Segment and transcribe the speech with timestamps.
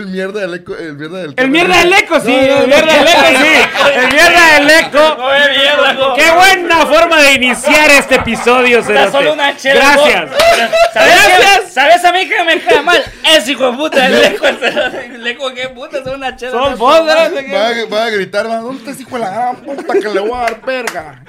[0.00, 2.32] El mierda del eco, el mierda del El mierda del eco, sí.
[2.34, 3.92] El mierda del eco, sí.
[3.94, 6.14] El mierda del eco.
[6.16, 9.12] Qué buena forma de iniciar este episodio, Cerote.
[9.12, 10.30] solo una chela, Gracias.
[10.94, 11.60] ¿Sabes, Gracias.
[11.60, 13.02] qué- ¿Sabes a mí que me cae mal?
[13.36, 14.46] Ese hijo de puta, el leco.
[14.46, 15.98] El leco, ¿qué puta?
[15.98, 16.52] Es una chela.
[16.52, 19.56] Son vos, Va a, va a gritar, va, ¿dónde está ese hijo de la gran
[19.56, 21.22] puta que le voy a dar verga?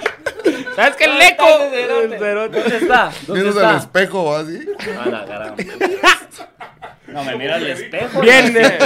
[0.75, 1.03] ¿Sabes qué?
[1.05, 1.45] El eco.
[1.72, 2.03] Cerote.
[2.16, 2.59] El cerote.
[2.61, 3.11] ¿Dónde está?
[3.27, 3.77] ¿Dónde Viéndose al está?
[3.99, 4.59] espejo, ¿va así.
[5.03, 5.55] A la.
[7.11, 8.21] No me mira al espejo.
[8.21, 8.79] Bien, eh,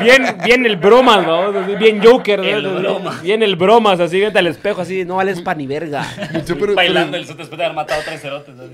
[0.00, 1.52] bien, bien el bromas, ¿no?
[1.78, 2.44] Bien Joker, ¿no?
[2.44, 3.22] El bromas.
[3.22, 6.04] Bien el bromas, así, vete al espejo, así, no vales pa' ni verga.
[6.32, 8.54] Mucho, pero- Bailando pero- el después de haber matado tres cerotes.
[8.58, 8.70] así.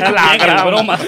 [0.00, 0.98] la Bien, el gran- broma.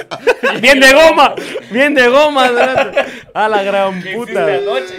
[0.61, 1.34] Bien de goma,
[1.70, 3.05] bien de goma, cerote.
[3.34, 4.47] A la gran ¿Qué puta.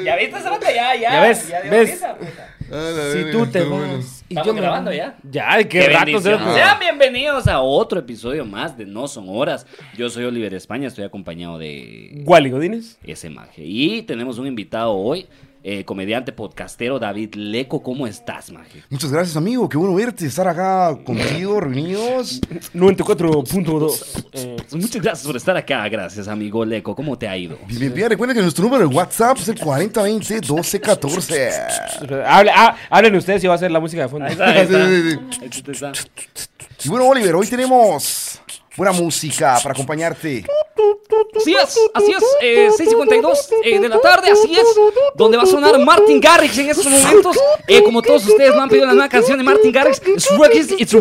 [0.03, 0.65] ¿Ya viste cerote?
[0.75, 1.11] Ya, ya.
[1.11, 1.89] Ya ves, dio ves.
[1.91, 2.53] risa, puta.
[2.71, 5.17] Ah, Si tú te vas Estamos yo me grabando ya.
[5.31, 6.39] Ya, qué, Qué rato, bendición.
[6.39, 6.53] cerote.
[6.53, 9.65] Sean bienvenidos a otro episodio más de No Son Horas.
[9.97, 12.97] Yo soy Oliver España, estoy acompañado de Wally Godínez.
[13.03, 13.63] ese maje.
[13.65, 15.27] Y tenemos un invitado hoy,
[15.63, 17.81] eh, comediante podcastero David Leco.
[17.81, 18.83] ¿Cómo estás, maje?
[18.89, 19.69] Muchas gracias, amigo.
[19.69, 22.41] Qué bueno verte, estar acá contigo, reunidos.
[22.75, 24.25] 94.2.
[24.33, 25.87] Eh, Muchas gracias por estar acá.
[25.89, 26.95] Gracias, amigo Leco.
[26.95, 27.57] ¿Cómo te ha ido?
[27.67, 28.09] Bien, bien, bien.
[28.09, 31.67] Recuerden que nuestro número de WhatsApp es el 4020-1214.
[32.25, 34.25] hable- ah, hablen ustedes y va a ser la música de fondo.
[34.25, 34.87] Ahí está, ahí está.
[34.87, 35.19] Sí, sí, sí.
[35.41, 35.91] Ahí está.
[36.83, 38.39] Y bueno, Oliver, hoy tenemos
[38.75, 40.45] buena música para acompañarte.
[41.35, 44.65] Así es, así es, eh, 6.52 eh, de la tarde, así es,
[45.15, 47.37] donde va a sonar Martin Garrix en estos momentos.
[47.67, 50.29] Eh, como todos ustedes me han pedido la nueva canción de Martin Garrix, It's
[50.79, 50.93] It's.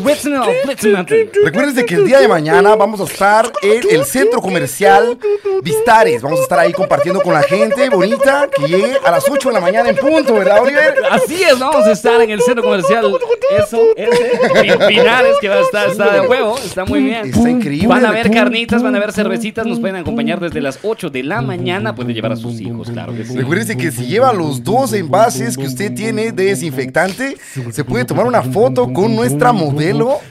[1.44, 5.18] Recuerden de que el día de mañana vamos a estar en el centro comercial
[5.62, 6.22] Vistares.
[6.22, 9.54] Vamos a estar ahí compartiendo con la gente bonita que llegue a las 8 de
[9.54, 10.94] la mañana en punto, ¿verdad, Oliver?
[11.10, 13.16] Así es, vamos a estar en el centro comercial.
[13.58, 17.26] Eso, ese, Pin- Pinares, que va a estar, está de huevo, está muy bien.
[17.26, 17.86] Está increíble.
[17.88, 21.22] Van a haber carnitas, van a haber cervecitas, nos pueden acompañar desde las 8 de
[21.22, 23.36] la mañana, pueden llevar a sus hijos, claro que sí.
[23.76, 27.36] Que si lleva los dos envases que usted tiene de desinfectante,
[27.70, 30.20] se puede tomar una foto con nuestra modelo,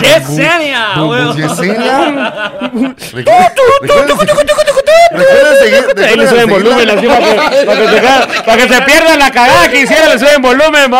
[0.00, 0.94] Yesenia.
[1.36, 2.50] Yesenia.
[5.12, 5.84] Recuerden seguir-
[6.48, 6.88] volumen
[8.44, 10.92] para que, se, pierda la cagada que hicieron, le suben volumen.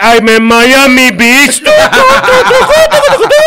[0.00, 1.62] Ay, me Miami Beach.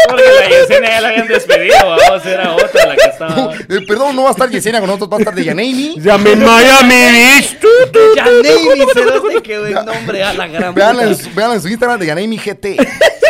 [0.09, 3.53] Porque la Yesenia ya la habían despedido, vamos, era otra la que estaba.
[3.53, 5.95] Eh, perdón, no va a estar Yesenia con nosotros, va a estar de Yaneimi.
[6.01, 7.57] Ya me Miami Beach.
[8.93, 11.23] Cerote, qué buen nombre a la gran Veanla en, puta.
[11.23, 12.77] su- véanla en su Instagram de Yaneimi GT.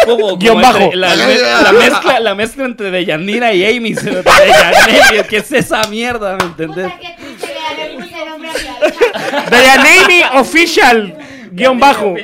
[0.06, 0.92] Como, Guión entre- bajo.
[0.96, 5.52] La, me- la mezcla, la mezcla entre Deyanira y Amy, cerote, de Yaneimi, ¿qué es
[5.52, 6.92] esa mierda, me entendés?
[6.92, 9.46] Puta, triste que ya le puse nombre a mi hija.
[9.50, 11.18] Dayanami Official.
[11.52, 12.16] Guión bajo.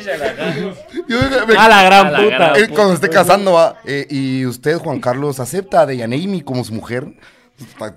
[1.08, 1.18] Yo,
[1.48, 2.36] me- A la gran A la puta.
[2.38, 6.64] gran- él cuando esté casando, va, eh, y usted, Juan Carlos, acepta de Yaneimi como
[6.64, 7.06] su mujer.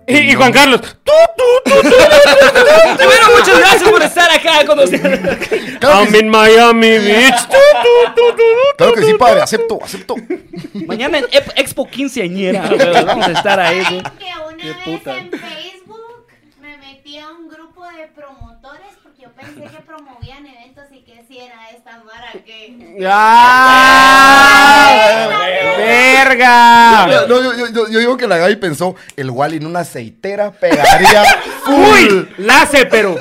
[0.06, 0.80] Y, y Juan Carlos.
[0.80, 1.88] tú, tú, tú, tú.
[3.04, 5.18] Bueno, muchas gracias por estar acá con nosotros.
[5.78, 7.46] Claro I'm sí, in Miami Beach.
[7.46, 8.42] Tú, tú, tú, tú.
[8.78, 10.14] claro que sí, padre, acepto, acepto.
[10.86, 13.82] Mañana en Ep- Expo Quinceañera, huevos, vamos a estar ahí.
[13.84, 14.16] ¿Sabes güey.
[14.18, 15.18] que una Qué vez puta.
[15.18, 16.26] en Facebook
[16.60, 18.39] me metí a un grupo de yo
[19.40, 22.96] pensé que promovían eventos y que si era esta mara que...
[24.30, 25.28] ¡Ah!
[25.78, 27.06] ¡Verga!
[27.28, 30.50] No, yo, yo- yo- yo digo que la Gaby pensó, el Wally en una aceitera
[30.52, 31.24] pegaría
[31.64, 31.74] full.
[31.74, 32.28] ¡Uy!
[32.38, 33.16] ¡Lace, pero!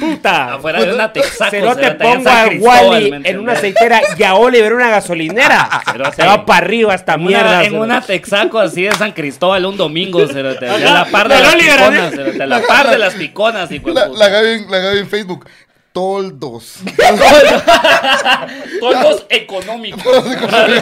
[0.00, 0.54] ¡Puta!
[0.54, 1.50] Afuera de una Texaco.
[1.50, 4.90] Se no te San a Wally ¿me en una aceitera y a Oliver en una
[4.90, 5.68] gasolinera.
[6.14, 7.62] Se va para arriba esta mierda.
[7.64, 11.54] en una Texaco así de San Cristóbal un domingo, cerote, a la par de las
[11.54, 13.70] Oliver, piconas, a la par de las piconas,
[14.16, 15.46] La, Gaby, en- Facebook,
[15.92, 16.76] toldos.
[18.80, 20.02] Toldos económicos.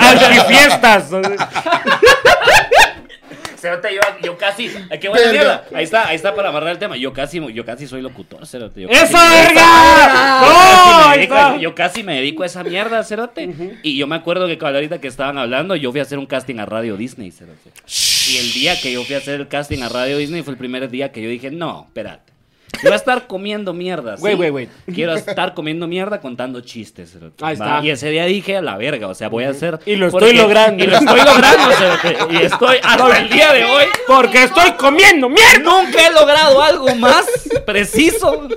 [0.00, 1.06] Archifiestas.
[3.58, 4.68] Cerote, yo, yo casi.
[5.00, 5.64] Qué buena mierda.
[5.74, 6.96] Ahí está, ahí está para amarrar el tema.
[6.96, 8.82] Yo casi, yo casi soy locutor, cerote.
[8.82, 10.40] Yo casi ¡Eso, me- verga!
[10.40, 10.54] Yo ¡No!
[10.54, 11.56] casi me ahí dedico- está.
[11.58, 13.50] Yo casi me dedico a esa mierda, cerote.
[13.82, 16.26] Y yo me acuerdo que cuando ahorita que estaban hablando, yo fui a hacer un
[16.26, 17.70] casting a Radio Disney, cerote.
[18.30, 20.58] Y el día que yo fui a hacer el casting a Radio Disney fue el
[20.58, 22.32] primer día que yo dije, no, espérate.
[22.82, 24.16] Voy a estar comiendo mierda.
[24.20, 24.68] Wait, wait, wait.
[24.94, 27.10] Quiero estar comiendo mierda contando chistes.
[27.12, 27.80] cerote, Ahí está.
[27.82, 29.78] Y ese día dije, a la verga, o sea, voy a hacer...
[29.86, 30.84] Y lo porque- estoy logrando.
[30.84, 33.84] Y lo estoy logrando, cerote, Y estoy hasta el día de hoy...
[34.06, 35.58] Porque estoy comiendo mierda.
[35.58, 37.26] Nunca he logrado algo más
[37.66, 38.48] preciso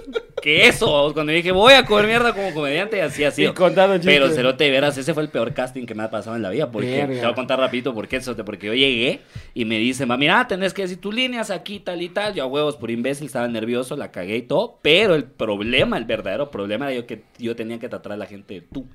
[0.41, 1.11] que eso.
[1.13, 3.51] Cuando dije voy a comer mierda como comediante, y así ha sido.
[3.51, 4.13] Y contando chistes.
[4.13, 6.71] Pero Cerote, verás, ese fue el peor casting que me ha pasado en la vida.
[6.71, 7.13] Porque Verga.
[7.13, 8.43] te voy a contar rapidito por qué, Cerote.
[8.43, 9.21] Porque yo llegué
[9.53, 12.33] y me dicen, va, mira, tenés que decir tus líneas aquí, tal y tal.
[12.33, 14.79] Yo a huevos por imbécil, estaba nervioso, la cagué y todo.
[14.81, 18.25] Pero el problema, el verdadero problema era yo que yo tenía que tratar a la
[18.25, 18.85] gente de tú.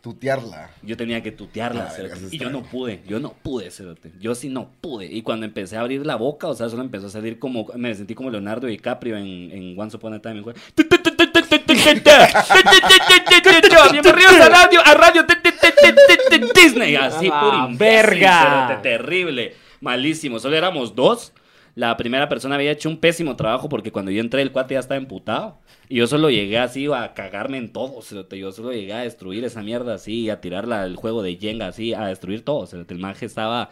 [0.00, 0.70] tutearla.
[0.82, 4.10] Yo tenía que tutearla, Ah, verga, Y yo no pude, yo no pude, cerote.
[4.18, 5.06] Yo sí no pude.
[5.06, 7.94] Y cuando empecé a abrir la boca, o sea, solo empezó a salir como, me
[7.94, 10.42] sentí como Leonardo DiCaprio en, en Once Upon a Time.
[13.92, 15.24] Bienvenidos a radio, a radio
[16.54, 16.96] Disney.
[16.96, 18.66] Así, Ah, por imbécil, verga.
[18.68, 20.38] cerote, terrible, malísimo.
[20.38, 21.32] Solo éramos dos.
[21.74, 24.80] La primera persona había hecho un pésimo trabajo porque cuando yo entré el cuate ya
[24.80, 25.58] estaba emputado.
[25.88, 28.00] Y yo solo llegué así a cagarme en todo.
[28.30, 31.94] Yo solo llegué a destruir esa mierda así, a tirarla el juego de Jenga así,
[31.94, 32.68] a destruir todo.
[32.88, 33.70] El maje estaba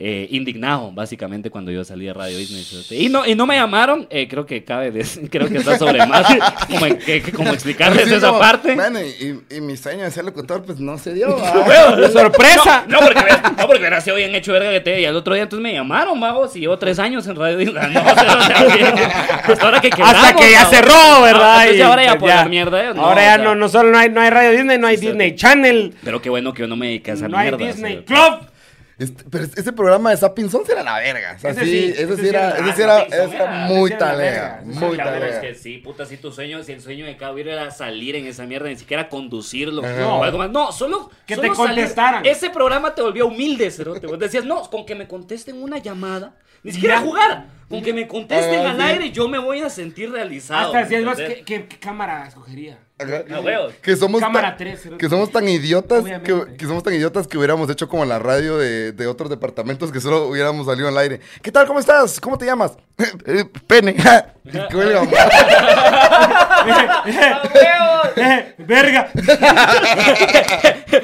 [0.00, 2.62] eh, indignado, básicamente, cuando yo salí de Radio Disney.
[2.62, 2.94] cerote.
[2.96, 6.06] Y no, y no me llamaron, eh, creo que cabe, des- creo que está sobre
[6.06, 6.24] más,
[6.68, 8.74] como, que- que- como explicarles esa como, parte.
[8.76, 11.36] Bueno, y, y mi sueño de ser locutor, pues no se dio.
[11.36, 12.08] ¿va?
[12.12, 12.84] ¡Sorpresa!
[12.88, 13.20] No, porque,
[13.56, 15.72] no, porque hubiera sido bien hecho verga que te y al otro día entonces me
[15.72, 17.92] llamaron, vagos, y llevo tres años en Radio Disney.
[17.92, 18.00] No.
[18.00, 21.58] Hasta ahora que quebramos, Hasta que ya cerró, ¿verdad?
[21.58, 22.94] Ah, entonces Y, ya ahora ya pues, por la mierda.
[22.94, 25.06] No, Ahora ya no, no solo no hay, no hay Radio Disney, no hay Sí,
[25.06, 25.36] Disney sí.
[25.36, 27.66] Channel, Pero qué bueno que yo no me dediqué a esa no hay mierda.
[27.66, 28.04] Disney.
[28.04, 28.40] Club.
[28.98, 31.34] Este, pero ese programa de Sapping Sons era la verga.
[31.36, 33.24] O sea, Ese sí, sí, ese ese sí sí era, era- ese sí era, era
[33.24, 35.40] era- muy talega, muy Sí, cabrón, es talega.
[35.40, 38.26] que sí, puta, si tu sueño, si el sueño de cada uno era salir en
[38.26, 39.84] esa mierda, ni siquiera conducirlo.
[39.84, 40.08] Ajá.
[40.08, 40.50] o algo más.
[40.50, 41.10] No, solo.
[41.26, 41.74] Que solo te salir.
[41.76, 42.26] contestaran.
[42.26, 44.06] Ese programa te volvió humilde, cerote.
[44.08, 46.34] Vos decías, no, con que me contesten una llamada,
[46.64, 47.00] ni siquiera Ya.
[47.02, 47.46] jugar.
[47.68, 48.82] Con que me contesten Ah, al sí.
[48.82, 50.66] aire, yo me voy a sentir realizado.
[50.68, 51.44] Hasta decías, vos, ¿entendés?
[51.44, 52.78] ¿qué, qué, qué cámara escogería?
[53.80, 54.98] Que somos Cámara tan, tres, ¿no?
[54.98, 58.90] que somos tan idiotas que, somos tan idiotas que hubiéramos hecho como la radio de,
[58.90, 61.20] de otros departamentos que solo hubiéramos salido al aire.
[61.40, 61.68] ¿Qué tal?
[61.68, 62.20] ¿Cómo estás?
[62.20, 62.72] ¿Cómo te llamas?
[63.26, 63.94] Eh, Pene.
[68.58, 69.08] ¡Verga!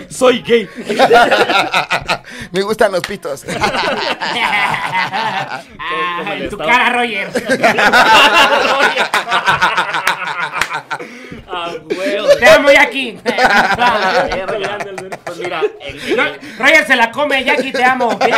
[0.08, 0.69] Soy gay.
[2.50, 3.44] Me gustan los pitos.
[3.49, 5.62] Ah,
[6.32, 7.31] el en tu cara, Roger.
[12.39, 13.19] Te amo, Jackie.
[15.25, 15.62] Pues mira,
[16.17, 16.25] No,
[16.59, 18.19] Roger se la come, Jackie, te amo.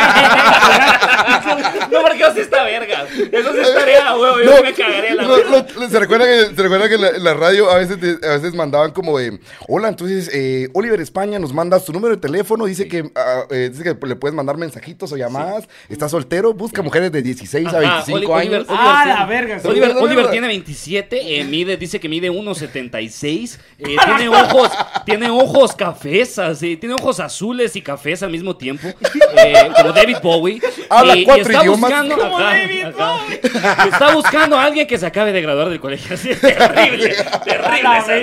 [1.91, 3.03] No, porque eso sí está verga.
[3.31, 4.39] Eso sí estaría, huevo.
[4.39, 7.09] Yo No, sí me cagaría la no, ¿Se recuerda que, se recuerda que en la,
[7.09, 10.99] en la radio a veces, te- a veces mandaban como de, hola, entonces eh, Oliver
[11.01, 14.35] España nos manda su número de teléfono, dice que ah, eh, dice que le puedes
[14.35, 18.53] mandar mensajitos o llamadas, está soltero, busca mujeres de 16 a Ajá, 25 Oli- años.
[18.53, 19.67] Oliver- Ah, Oliver la verga, sí.
[19.67, 22.29] Oliver, Oliver- Oliver tiene 27, eh, mide, dice que mide
[22.61, 24.71] 1.76, eh, tiene ojos,
[25.05, 30.17] tiene ojos cafés, así, tiene ojos azules y cafés al mismo tiempo, eh, como David
[30.21, 30.61] Bowie.
[30.89, 31.79] Habla y, y está idiomas.
[31.79, 33.85] buscando, Como David ajá.
[33.87, 38.17] está buscando a alguien que se acabe de graduar del colegio, así, terrible, terrible esa.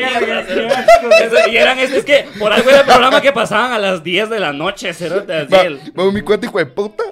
[1.24, 4.02] Eso- Y eran, es, es que por algo era el programa que pasaban a las
[4.02, 4.92] 10 de la noche,
[6.12, 7.04] mi cuate hijo de puta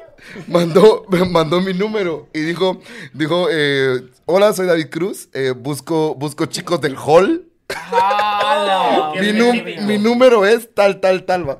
[0.47, 2.81] mandó, mandó mi número y dijo,
[3.13, 7.49] dijo, eh, hola, soy David Cruz, eh, busco, busco chicos del hall.
[9.87, 11.49] Mi, número es tal, tal, tal.
[11.49, 11.59] va.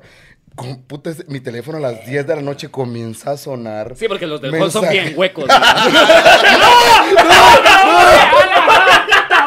[0.55, 3.95] Con puta, ese- mi teléfono a las 10 de la noche comienza a sonar.
[3.95, 5.45] Sí, porque los del hall son bien huecos.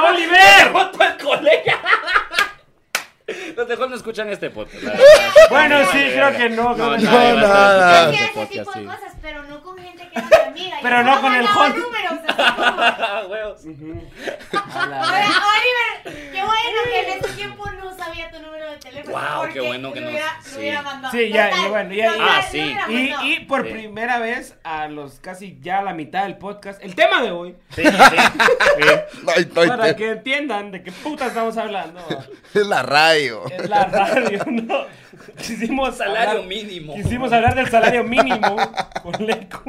[0.08, 0.72] ¡Oliver!
[0.72, 1.80] ¡Foto al colega!
[3.74, 4.82] Hall no escuchan este podcast.
[4.82, 5.04] la verdad.
[5.50, 6.74] Bueno, sí, creo que no.
[6.74, 7.10] que No, no.
[7.10, 8.10] a nada.
[8.10, 8.86] escuchando ese este tipo podcast, de sí.
[8.86, 10.76] cosas, pero no con gente que no amiga.
[10.82, 11.74] Pero no con el como-
[12.38, 13.60] Ah, huevos.
[14.52, 19.10] Ahora, Oliver, qué bueno que en ese tiempo no sabía tu número de teléfono.
[19.12, 20.10] Guau, qué bueno que no-
[20.42, 20.56] sí.
[20.58, 21.12] hubiera mandado.
[21.16, 22.76] Sí, ya, y bueno, ya- Ah, sí.
[22.88, 23.72] Y, y por Sí.
[23.72, 27.82] primera vez, a los casi ya la mitad del podcast, el tema de hoy, Sí,
[27.84, 29.46] sí.
[29.68, 32.00] para que entiendan de qué puta estamos hablando,
[32.54, 33.44] Es la radio.
[33.56, 34.84] Es la radio, ¿no?
[35.36, 36.94] Quisimos Salario hablar- mínimo.
[36.94, 38.56] Quisimos hablar del salario mínimo
[39.02, 39.62] con Leco.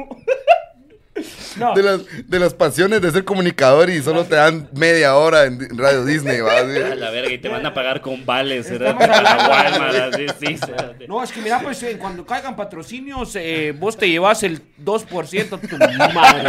[1.56, 5.44] No, De las, de las pasiones de ser comunicador y solo te dan media hora
[5.44, 6.58] en Radio Disney, ¿va?
[6.58, 10.72] A la verga, y te van a pagar con vales, así, sí, sí.
[11.08, 15.60] no, es que mira, pues eh, cuando caigan patrocinios, eh, vos te llevas el 2%
[15.68, 15.76] tu
[16.14, 16.48] madre.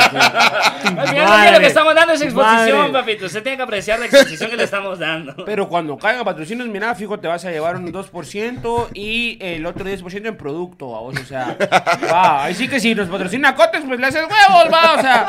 [0.83, 2.93] Tu día madre, lo que estamos dando es exposición, madre.
[2.93, 3.25] papito.
[3.25, 5.45] Usted tiene que apreciar la exposición que le estamos dando.
[5.45, 9.85] Pero cuando caigan patrocinios, mira, fijo, te vas a llevar un 2% y el otro
[9.85, 11.57] 10% en producto, vamos, o sea,
[12.11, 14.23] va, ahí sí que si nos patrocina Cotex, pues le haces
[14.71, 15.27] va, o sea,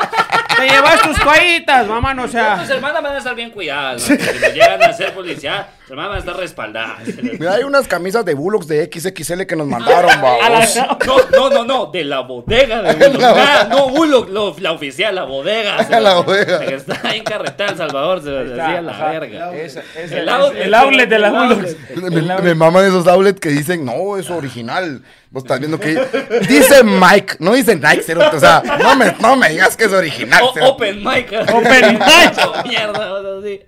[0.57, 4.15] te llevas tus toallitas, mamá, o Tus sea, hermanas van a estar bien cuidadas, ¿no?
[4.15, 6.99] Si nos llegan a ser policía, tus hermanas van a estar respaldadas.
[7.39, 10.15] Mira, hay unas camisas de Bullocks de XXL que nos mandaron, a
[10.49, 10.75] la- vamos.
[11.05, 13.21] No, no, no, no, de la bodega de Bullock.
[13.21, 15.83] Nada, no, Bullock, lo- la oficial, la bodega.
[15.83, 16.59] se- La bodega.
[16.59, 19.53] que Está ahí en carretera El Salvador, se decía la verga.
[19.55, 21.77] Esa- esa- El outlet, el outlet de las outlet.
[21.95, 25.01] Me, me maman esos outlets que dicen, no, es original.
[25.31, 25.93] Vos estás viendo que
[26.49, 29.93] dice Mike, no dice Nike, cerote, o sea, no me, no me digas que es
[29.93, 30.43] original.
[30.43, 31.31] O- open mic.
[31.53, 32.65] Open mic.
[32.67, 33.61] Mierda, o sea, sí.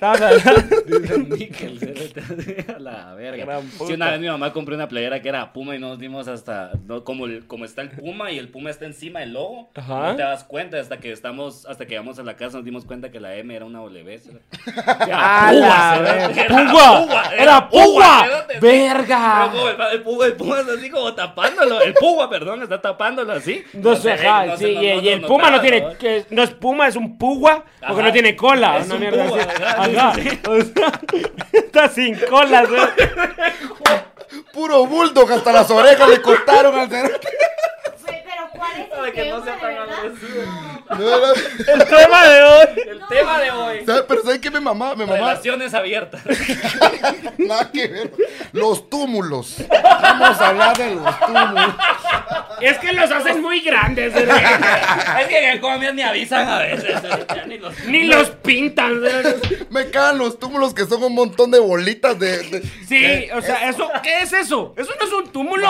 [0.00, 3.60] Hablando, Dice níquel, cerote, a la verga.
[3.78, 3.94] Puta.
[3.94, 7.04] una vez mi mamá compró una playera que era Puma y nos dimos hasta, no,
[7.04, 10.08] como, el- como está el Puma y el Puma está encima del logo, Ajá.
[10.08, 12.84] no te das cuenta hasta que estamos, hasta que llegamos a la casa nos dimos
[12.84, 14.20] cuenta que la M era una W.
[15.06, 15.50] era
[16.70, 17.24] ¡Púa!
[17.38, 18.24] ¡Era púa!
[18.24, 18.60] cerote, sí.
[18.60, 19.52] ¡Verga!
[20.24, 23.64] El, Puma, está así como tapándolo, el Puma, perdón, está tapándolo así.
[23.74, 25.80] No sé, se- ajá, no sí, se- y, no- y no el puma no tiene,
[25.80, 25.98] ¿no?
[25.98, 28.02] que no es puma, es un púa, porque Ajá.
[28.02, 28.78] no tiene cola.
[28.78, 29.62] Es una un mierda púa, así.
[29.62, 30.14] ajá, Ajá.
[30.14, 30.40] sí, sí.
[30.48, 31.00] O sea,
[31.52, 32.64] está sin cola.
[34.52, 37.18] Puro bulldog, hasta las orejas le cortaron al cerote.
[37.18, 37.28] Pe-
[38.06, 38.51] Pero ¿cuál es
[38.90, 39.98] Para el que tema, no sea de tan verdad?
[39.98, 40.42] agresivo.
[40.90, 40.98] No.
[40.98, 42.66] No, era- El tema de hoy.
[42.88, 43.86] El tema de hoy.
[43.86, 44.04] ¿Sabes?
[44.08, 44.94] Pero ¿sabes qué mi mamá?
[44.94, 45.14] Mi mamá.
[45.16, 46.20] Relaciones abiertas.
[47.38, 48.12] Nada que ver.
[48.52, 49.56] Los túmulos.
[49.68, 51.74] Vamos a hablar de los túmulos.
[52.60, 54.20] Es que los hacen muy grandes, ¿sí?
[55.20, 56.94] es que en Colombia ni avisan a veces.
[57.34, 59.00] ya ni los- ni los pintan.
[59.48, 59.56] ¿sí?
[59.70, 62.38] Me cagan los túmulos que son un montón de bolitas de.
[62.50, 64.74] de- Sí, o sea, eso, ¿qué es eso?
[64.76, 65.68] Eso no es un túmulo.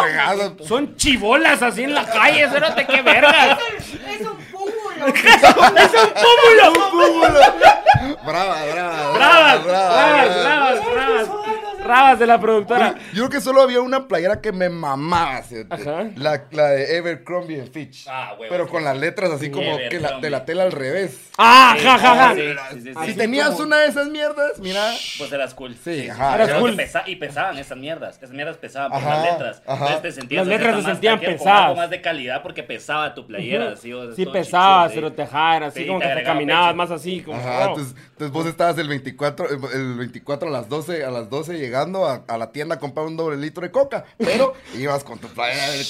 [0.67, 2.49] Son chibolas así en la calle,
[2.87, 3.59] qué vergas.
[4.13, 5.07] Es un púmulo.
[5.07, 6.91] es un túmulo.
[6.91, 7.41] túmulo.
[8.27, 9.13] Brava, brava.
[9.13, 10.81] Bravas, bravas, brava.
[10.85, 11.62] bravas, bravas.
[11.85, 12.95] Rabas de la productora.
[13.13, 15.57] Yo creo que solo había una playera que me mamaba, ¿sí?
[15.69, 16.05] Ajá.
[16.17, 18.07] La, la de Evercrombie and Fitch.
[18.09, 21.31] Ah, huevo, Pero con las letras así como que la, de la tela al revés.
[21.39, 22.35] Ah, Sí, ja, ja, ja.
[22.35, 23.07] sí, sí, sí, sí.
[23.13, 24.93] Si tenías una de esas mierdas, mira.
[25.19, 25.75] Pues eras cool.
[25.83, 26.35] Sí, ajá.
[26.37, 26.77] Eras Pero cool.
[26.77, 28.17] pesa- y pesaban esas mierdas.
[28.19, 29.63] Esas mierdas pesaban por Ajá, las letras.
[29.67, 29.75] ajá.
[29.87, 31.61] Entonces te sentías Las letras más sentían pesadas.
[31.63, 33.71] algo más de calidad porque pesaba tu playera.
[33.73, 36.91] O sea, Sí pesaba, pero te era así Sí, como te que te caminabas más
[36.91, 37.79] así, como Ajá, oh.
[37.79, 42.07] entonces, vos estabas el 24, el- el 24 a las 12, a las 12 llegando
[42.07, 45.27] a, a la tienda a comprar un doble litro de coca, pero ibas con tu
[45.29, 45.87] playera del.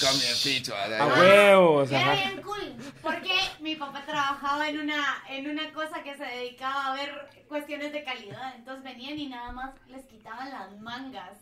[0.71, 0.97] ¿vale?
[0.97, 2.15] a huevos, Era ajá.
[2.15, 6.95] bien cool, porque mi papá trabajaba en una, en una cosa que se dedicaba a
[6.95, 7.11] ver
[7.49, 8.55] cuestiones de calidad.
[8.55, 11.37] Entonces venían y nada más les quitaban las mangas.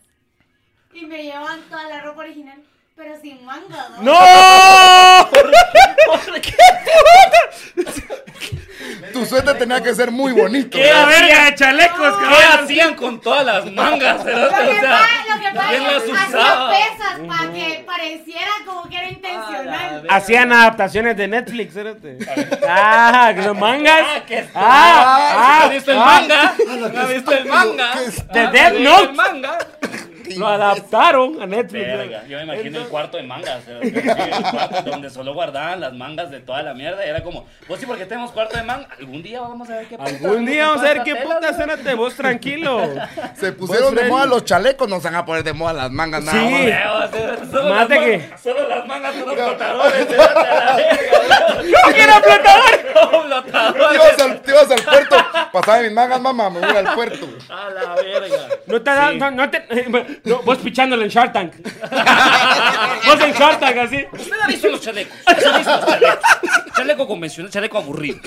[0.91, 2.63] Y me llevaban toda la ropa original,
[3.01, 4.03] pero sin mangas, ¿no?
[4.03, 5.29] ¡No!
[9.13, 10.77] Tu suéter tenía que ser muy bonito.
[10.77, 10.85] ¿Qué?
[10.85, 11.19] ¡La ¿verdad?
[11.21, 12.63] verga de chalecos, ¿Qué cabrón!
[12.63, 14.17] hacían con todas las mangas?
[14.19, 16.69] Lo que, O sea, pasa, lo que pasa ¿quién es que usaba?
[16.71, 20.05] hacía pesas para que pareciera como que era intencional.
[20.09, 22.17] Ah, Hacían adaptaciones de Netflix, espérate.
[22.67, 24.01] Ah, que son mangas.
[24.15, 26.55] Ah, que- Ah, ¿Has visto el ah, manga?
[27.01, 27.91] ¿Has visto el manga?
[27.93, 27.99] ¿Qué?
[28.33, 29.03] De ¿Has Death visto Note.
[29.09, 29.57] El manga.
[30.37, 31.85] Lo adaptaron a Netflix.
[31.85, 33.61] Verga, yo me imagino el cuarto de mangas.
[33.67, 33.91] el
[34.51, 37.03] cuarto donde solo guardaban las mangas de toda la mierda.
[37.03, 38.87] Era como, pues sí, porque tenemos cuarto de manga.
[38.99, 41.93] Algún día vamos a ver qué puta Algún día vamos a ver qué puta, espérate,
[41.95, 42.81] vos tranquilo.
[43.35, 46.23] Se pusieron de moda los chalecos, no se van a poner de moda las mangas
[46.23, 46.69] nada Sí.
[46.71, 47.49] más.
[47.51, 50.07] Solo Más las, de man- que- solo las mangas son los flotadores.
[51.71, 52.80] ¡Yo quiero flotador!
[52.91, 55.15] Te ibas, al, te ibas al puerto,
[55.51, 57.27] pasaba mis mangas, mamá, me voy al puerto.
[57.49, 58.47] A la verga.
[58.67, 61.53] No te da, no, no te, no, vos pichándole en Shark Tank.
[63.05, 64.05] vos en Shark Tank así.
[64.11, 65.17] ¿Usted ha visto los chalecos?
[65.27, 66.19] ¿Usted ha visto los chalecos?
[66.75, 68.19] Chaleco convencional, chaleco aburrido.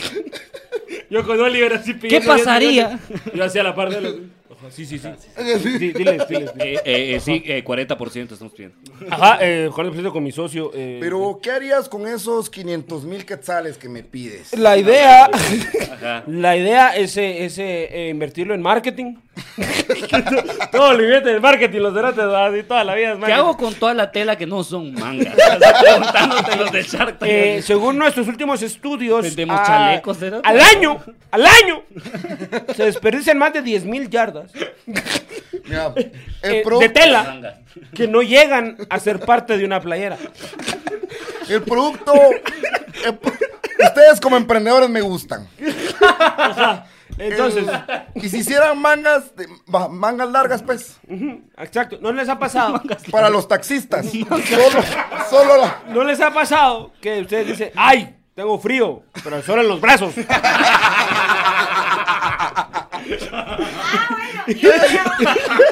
[1.11, 2.33] Yo con Oliver así pidiendo.
[2.33, 2.99] pasaría?
[3.33, 4.15] Yo hacía la par de los.
[4.67, 5.09] Ajá, Sí, sí, sí.
[5.63, 6.51] Sí, diles, diles, diles.
[6.59, 8.77] Eh, eh, eh, sí, eh, 40% estamos pidiendo.
[9.11, 10.71] Ajá, eh, 40% con mi socio.
[10.75, 14.57] eh, Pero, ¿qué harías con esos 500 mil quetzales que me pides?
[14.59, 15.25] La idea,
[15.93, 16.25] Ajá.
[16.27, 19.17] la idea es, eh, es, eh, eh, invertirlo en marketing.
[20.73, 23.75] Todo el billete del marketing, los cerotes, así toda la vida es ¿Qué hago con
[23.75, 25.35] toda la tela que no son mangas?
[25.83, 27.31] Preguntándote los de Shark Tank.
[27.31, 30.49] Eh, según nuestros últimos estudios, Vendemos a- chalecos, cerote.
[30.49, 31.01] al año,
[31.33, 31.83] al año,
[32.77, 34.53] se desperdician más de 10 mil yardas
[35.65, 37.61] Mira, eh, el de tela
[37.95, 40.19] que no llegan a ser parte de una playera.
[41.49, 42.13] el producto,
[43.05, 43.33] el pro-
[43.87, 45.49] ustedes como emprendedores me gustan.
[47.17, 47.65] Entonces,
[48.17, 49.47] Y si hicieran mangas, de-
[49.91, 50.99] mangas largas, pues,
[51.59, 54.07] exacto, no les ha pasado, para los taxistas.
[54.11, 54.83] Solo,
[55.31, 55.83] solo la...
[55.91, 60.13] no les ha pasado que ustedes dicen, ay, tengo frío, pero solo en los brazos.
[63.33, 63.59] Ah,
[64.11, 64.45] bueno,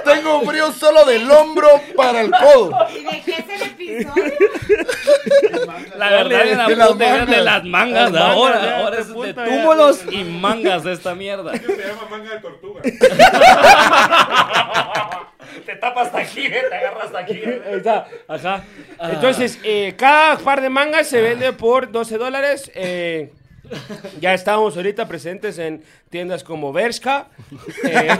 [0.04, 2.86] Tengo frío solo del hombro para el codo.
[2.90, 4.32] ¿y de qué es el episodio?
[5.96, 7.44] La verdad es la De las puta idea de mangas.
[7.44, 8.78] las mangas mangas, ahora.
[8.78, 11.52] ahora es de túmulos y mangas de esta mierda.
[11.52, 12.80] Se llama manga de tortuga.
[15.66, 17.34] Te tapas hasta aquí, eh, te agarras hasta aquí.
[17.34, 18.64] Ahí está, ajá.
[19.00, 22.70] Entonces, eh, cada par de mangas se vende por 12 dólares.
[22.74, 23.30] eh,
[24.20, 27.26] ya estamos ahorita presentes en tiendas como Bershka.
[27.84, 28.08] eh,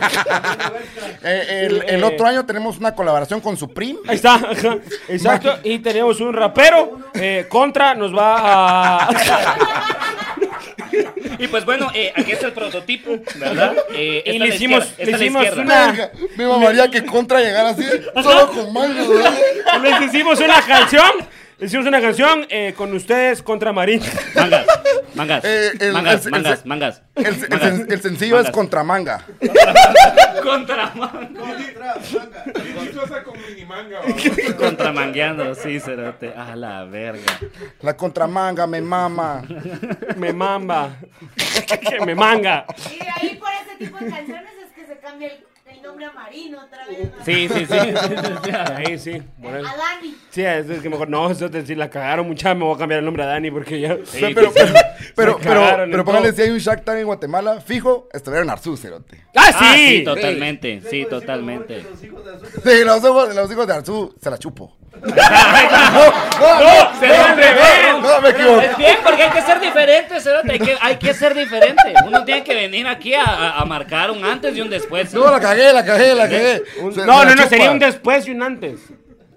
[1.25, 2.05] Eh, el, el Eh.
[2.05, 3.99] otro año tenemos una colaboración con Supreme.
[4.09, 4.79] ahí está, ajá,
[5.09, 5.59] exacto.
[5.65, 6.99] Y tenemos un rapero.
[7.15, 9.09] eh, Contra nos va a.
[11.39, 13.75] Y pues bueno, eh, aquí está el prototipo, ¿verdad?
[13.95, 17.85] Eh, Y le hicimos- le hicimos una- me mamaría que contra llegara así,
[18.23, 19.33] solo con mangas, ¿verdad?
[19.83, 21.11] Les hicimos una canción.
[21.63, 24.01] Hicimos una canción eh, con ustedes contra Marín.
[24.35, 24.67] Mangas,
[25.15, 27.03] mangas, Eh, el- mangas, el- mangas, el- mangas.
[27.15, 27.63] El, el mangas.
[27.75, 28.49] sen- el sencillo Mangas.
[28.51, 29.25] es contra manga.
[30.43, 31.31] Contra manga.
[32.83, 34.57] Chistosa con minimanga, ¿va?
[34.57, 36.35] Contramangueando, sí, cerote.
[36.35, 37.39] A la verga.
[37.81, 39.43] La contramanga me mama.
[40.17, 40.91] Me mamba.
[41.89, 42.65] Que me manga.
[42.93, 46.05] Y de ahí por ese tipo de canciones es que se cambia el, el nombre
[46.07, 46.99] a Marino otra vez.
[47.19, 47.25] ¿no?
[47.25, 47.79] Sí, sí, sí.
[48.77, 49.11] Ahí sí.
[49.11, 49.23] eso.
[49.69, 50.17] A Dani.
[50.31, 53.01] Sí, es es que mejor no, eso si la cagaron mucha, me voy a cambiar
[53.01, 53.97] el nombre a Dani porque ya.
[54.13, 54.53] pero, pero,
[55.15, 58.49] pero, pero, Se en pero póngale si hay un Shark Tank en Guatemala, fijo, estuvieron
[58.51, 59.25] Arzú, cerote.
[59.37, 60.05] ¡Ah, Ah, sí, sí!
[60.05, 61.85] totalmente, sí, totalmente.
[62.01, 64.77] Sí, los hijos, los hijos de Arzú se la chupo.
[65.03, 67.01] ¡No!
[67.01, 67.95] ¡Se dio al revés!
[68.03, 68.67] No, me equivoqué.
[68.67, 70.53] Es bien, porque hay que ser diferente, cerote.
[70.53, 71.95] Hay que, hay que ser diferente.
[72.07, 75.13] Uno tiene que venir aquí a, a- a marcar un antes y un después.
[75.15, 76.63] No, la cagué, la cagué, la cagué.
[76.81, 77.49] Un- Se- No, no, no, chupa.
[77.49, 78.81] sería un después y un antes.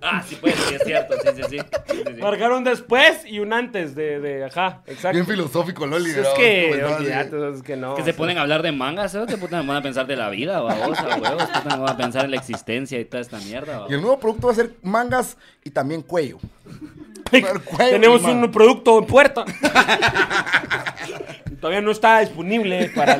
[0.07, 1.15] Ah, sí, pues, sí, es cierto.
[1.15, 1.57] Sí, sí, sí.
[1.57, 2.21] Sí, sí, sí.
[2.21, 5.15] Marcar un después y un antes de, de ajá, exacto.
[5.15, 6.11] Bien filosófico, Loli.
[6.11, 7.95] es que, olvídate, es que no.
[7.95, 9.35] Que se ponen a hablar de mangas, cerote.
[9.37, 11.43] Puta, me van a pensar de la vida, babos, a huevos.
[11.45, 13.91] Puta, me van a pensar en la existencia y toda esta mierda, Y babos.
[13.93, 16.37] el nuevo producto va a ser mangas y también cuello.
[17.31, 19.43] Cuello Tenemos y un producto en puerta.
[21.59, 23.13] Todavía no está disponible para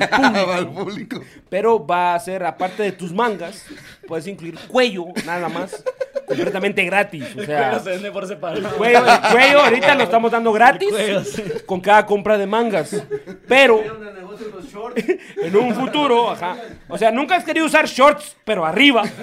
[0.58, 1.22] el público.
[1.50, 3.66] Pero va a ser, aparte de tus mangas,
[4.08, 5.84] puedes incluir cuello, nada más.
[6.28, 7.24] Completamente gratis.
[7.38, 8.70] O sea, se vende por separado.
[8.78, 11.44] cuello, el cuello ahorita lo estamos dando gratis cuello, sí.
[11.66, 13.04] con cada compra de mangas.
[13.48, 13.84] Pero
[15.38, 16.58] en un futuro, ajá.
[16.88, 19.04] O sea, nunca has querido usar shorts, pero arriba.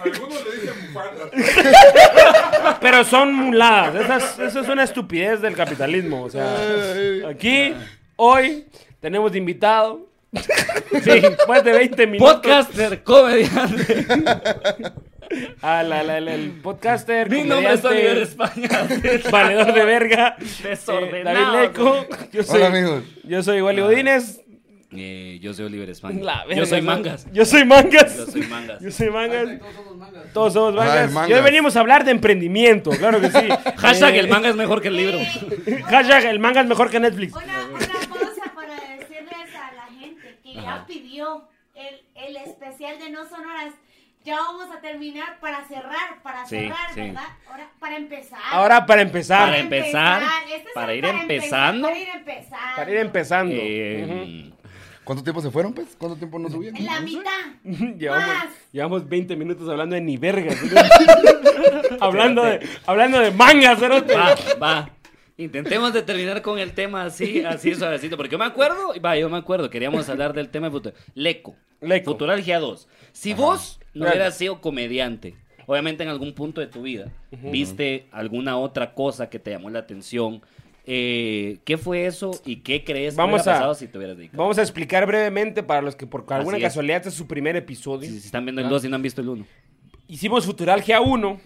[0.00, 0.74] Algunos le dicen.
[2.80, 3.94] Pero son muladas.
[3.94, 6.22] Esas- Eso es una estupidez del capitalismo.
[6.24, 6.56] O sea,
[7.28, 7.74] aquí,
[8.16, 8.66] hoy,
[9.00, 10.06] tenemos invitado.
[10.32, 12.34] Sí, después de 20 minutos.
[12.34, 14.06] Podcaster, comediante.
[15.62, 17.28] A la, la- la- el podcaster.
[17.30, 18.68] Mi nombre es Oliver España.
[19.30, 20.36] Valedor de verga.
[20.62, 21.38] Desordenado.
[21.38, 22.06] eh, David Leco.
[22.32, 23.02] Yo soy, Hola, amigos.
[23.24, 24.40] Yo soy Wally Godínez.
[24.90, 26.18] Eh, yo soy Oliver España.
[26.22, 27.26] La yo soy mangas.
[27.32, 28.16] Yo soy mangas.
[28.16, 28.80] Yo soy mangas.
[28.80, 29.60] Yo soy mangas.
[30.32, 30.96] Todos somos mangas.
[30.96, 31.30] Ah, el mangas.
[31.30, 33.48] Y hoy venimos a hablar de emprendimiento, claro que sí.
[33.76, 35.18] Hashtag Eh, el manga es mejor que el libro.
[35.88, 37.34] Hashtag el manga es mejor que Netflix.
[37.34, 43.10] Una, una pausa para decirles a la gente que ya pidió el, el especial de
[43.10, 43.74] No Sonoras.
[44.24, 47.00] Ya vamos a terminar para cerrar, para Sí, cerrar, sí.
[47.00, 47.22] ¿verdad?
[47.48, 48.38] Ahora, para empezar.
[48.50, 49.46] Ahora para empezar.
[49.48, 51.88] Para empezar, Este es para el ir empezando.
[51.88, 52.76] Para ir empezando.
[52.76, 53.54] Para ir empezando.
[53.56, 54.52] Eh,
[55.08, 55.96] ¿Cuánto tiempo se fueron, pues?
[55.96, 56.74] ¿Cuánto tiempo no subían?
[56.84, 57.30] La mitad.
[57.98, 58.48] Llevamos, Más.
[58.70, 60.54] llevamos 20 minutos hablando de ni verga.
[62.00, 64.14] hablando, de, hablando de mangas, cerote.
[64.14, 64.90] Va, va.
[65.38, 68.18] Intentemos de terminar con el tema así, así suavecito.
[68.18, 70.94] Porque yo me acuerdo, va, yo me acuerdo, queríamos hablar del tema de futuro.
[71.14, 71.56] Leco.
[71.80, 72.10] Leco.
[72.10, 72.86] Futuralgia 2.
[73.12, 74.10] Si vos no Claro.
[74.14, 79.38] hubieras sido comediante, obviamente en algún punto de tu vida, viste alguna otra cosa que
[79.38, 80.42] te llamó la atención,
[80.90, 84.16] eh, ¿qué fue eso y qué crees que Vamos hubiera a- pasado si te hubieras
[84.16, 84.42] dedicado?
[84.42, 86.62] Vamos a explicar brevemente para los que por alguna es.
[86.62, 88.08] casualidad este es su primer episodio.
[88.08, 89.46] Si, si están viendo el 2 y no han visto el 1.
[90.08, 91.40] Hicimos Futuralgia 1.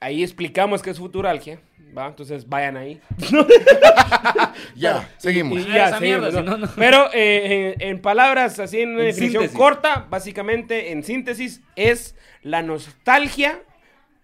[0.00, 1.60] Ahí explicamos qué es Futuralgia.
[1.96, 2.08] ¿va?
[2.08, 3.00] Entonces vayan ahí.
[4.74, 5.60] Ya, seguimos.
[5.60, 6.38] Y ya, esa sí, mierda, ¿no?
[6.38, 6.68] si no, no.
[6.76, 9.58] Pero eh, en, en palabras así, en una En definición síntesis.
[9.58, 13.60] corta, básicamente, en síntesis, es la nostalgia.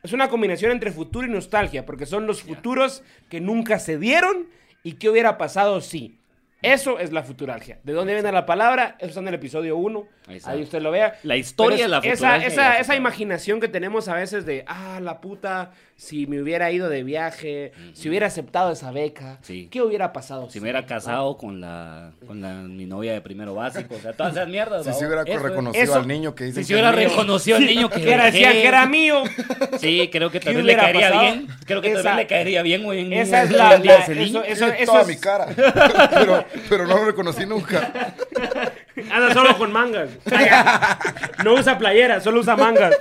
[0.03, 4.47] Es una combinación entre futuro y nostalgia, porque son los futuros que nunca se dieron
[4.83, 6.19] y qué hubiera pasado si.
[6.63, 7.79] Eso es la futuralgia.
[7.85, 8.97] ¿De dónde viene la palabra?
[8.99, 10.09] Eso está en el episodio 1.
[10.45, 11.19] Ahí usted lo vea.
[11.23, 12.97] La historia de la esa, futuralgia esa, esa futuralgia.
[12.97, 17.73] imaginación que tenemos a veces de, ah, la puta, si me hubiera ido de viaje,
[17.93, 19.67] si hubiera aceptado esa beca, Sí.
[19.69, 20.49] ¿qué hubiera pasado?
[20.49, 24.13] Si me hubiera casado con la, con la mi novia de primero básico, o sea,
[24.13, 24.85] todas esas mierdas.
[24.85, 24.95] Si ¿no?
[24.97, 27.91] se hubiera Eso reconocido eso- al niño que dice Si se hubiera reconocido al niño
[27.91, 28.63] que que era, decían dejé.
[28.63, 29.23] que era mío.
[29.81, 31.21] Sí, creo que ¿Qué tal vez le caería pasado?
[31.23, 31.47] bien.
[31.67, 34.43] Creo que Esa- vez le caería bien en Esa es la, la- niño.
[34.45, 35.47] eso, eso, eso toda es- mi cara.
[36.15, 38.15] pero, pero no lo reconocí nunca.
[39.11, 40.11] anda solo con mangas.
[41.45, 42.95] No usa playera, solo usa mangas.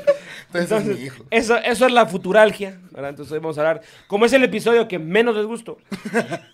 [0.54, 1.24] Entonces, es mi hijo.
[1.30, 2.80] Eso, eso es la futuralgia.
[2.92, 3.10] ¿verdad?
[3.12, 3.82] Entonces hoy vamos a hablar.
[4.08, 5.78] Como es el episodio que menos les gustó,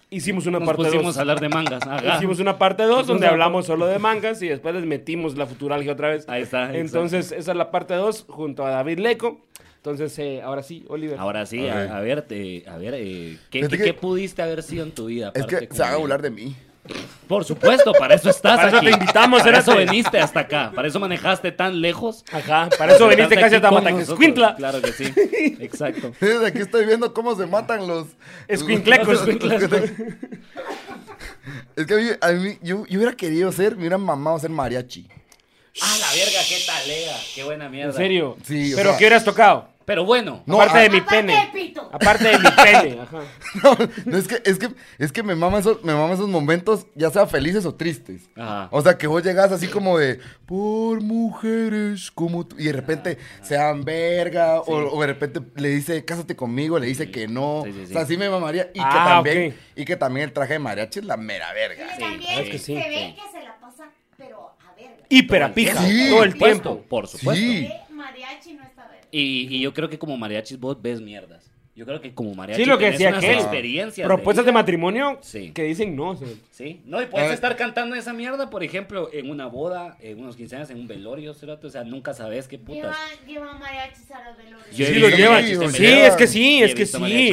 [0.10, 1.18] hicimos una Nos parte pusimos 2.
[1.18, 1.84] a hablar de mangas.
[1.86, 2.16] Ajá.
[2.18, 5.92] Hicimos una parte 2 donde hablamos solo de mangas y después les metimos la futuralgia
[5.94, 6.28] otra vez.
[6.28, 6.80] Ahí está, exacto.
[6.80, 9.42] Entonces, esa es la parte 2 junto a David Leco.
[9.78, 11.20] Entonces, eh, ahora sí, Oliver.
[11.20, 14.64] Ahora sí, a, a ver, eh, a ver, eh, ¿qué, qué- que- qué pudiste haber
[14.64, 15.32] sido en tu vida?
[15.36, 16.56] Es que se haga hablar de mí.
[17.28, 18.88] Por supuesto, para eso estás Para eso aquí.
[18.88, 20.72] te invitamos, Para eso veniste hasta acá.
[20.76, 22.26] Para eso manejaste tan lejos.
[22.32, 24.56] Ajá, para eso veniste Estás casi hasta Mataquescuintla.
[24.56, 25.06] Claro que sí.
[25.62, 26.12] Exacto.
[26.20, 28.08] Desde aquí estoy viendo cómo se matan los...
[28.48, 29.20] Escuinclecos.
[31.76, 34.50] Es que a mí, a mí- yo, yo hubiera querido ser, me hubiera mamado ser
[34.50, 35.08] mariachi.
[35.82, 37.16] Ah, la verga, qué talega.
[37.34, 37.92] Qué buena mierda.
[37.92, 38.38] ¿En serio?
[38.44, 39.70] Sí, o ¿Pero sea- qué hubieras tocado?
[39.86, 40.44] Pero bueno.
[40.46, 41.34] No, Aparte a- de mi Aparte pene.
[41.46, 41.90] de pito.
[41.92, 43.00] Aparte de mi pene.
[43.02, 43.20] Ajá.
[43.64, 46.88] No, no, es que, es que, es que me mama esos, me mama esos momentos,
[46.96, 48.30] ya sea felices o tristes.
[48.36, 48.70] Ajá.
[48.72, 53.18] O sea, que vos llegas así como de, por mujeres como tú, y de repente
[53.42, 54.66] sean verga, o,
[54.96, 57.64] o de repente le dice, cásate conmigo, le dice que no.
[57.66, 57.92] Sí, sí, sí.
[57.92, 58.70] O sea, así me mamaría.
[58.74, 61.86] Y que Ah, también, y que también el traje de mariachi es la mera verga.
[61.86, 62.74] Y Sí, también es que sí.
[62.76, 64.96] se ve que se la pasa, pero a verga.
[65.10, 65.82] Hiper a pija.
[65.82, 66.08] Sí.
[66.10, 66.82] Todo el tiempo.
[66.88, 67.44] Por supuesto.
[68.06, 68.20] Sí.
[68.20, 69.08] Mariachi no está verga.
[69.12, 71.50] Y, y yo creo que como mariachis vos ves mierdas.
[71.76, 73.38] Yo creo que como mariachi Sí, lo que tenés decía unas aquel.
[73.40, 74.06] experiencias.
[74.08, 75.52] Propuestas de matrimonio Sí.
[75.54, 76.10] que dicen no.
[76.12, 79.98] o sea, Sí, no, y puedes estar cantando esa mierda, por ejemplo, en una boda,
[80.00, 82.96] en unos 15 años, en un velorio, o sea, nunca sabes qué putas.
[83.26, 84.78] Lleva, lleva mariachis a los velorios.
[84.78, 85.44] Yo Sí, los llevan.
[85.48, 87.30] Sí, Sí, es que sí, es que sí.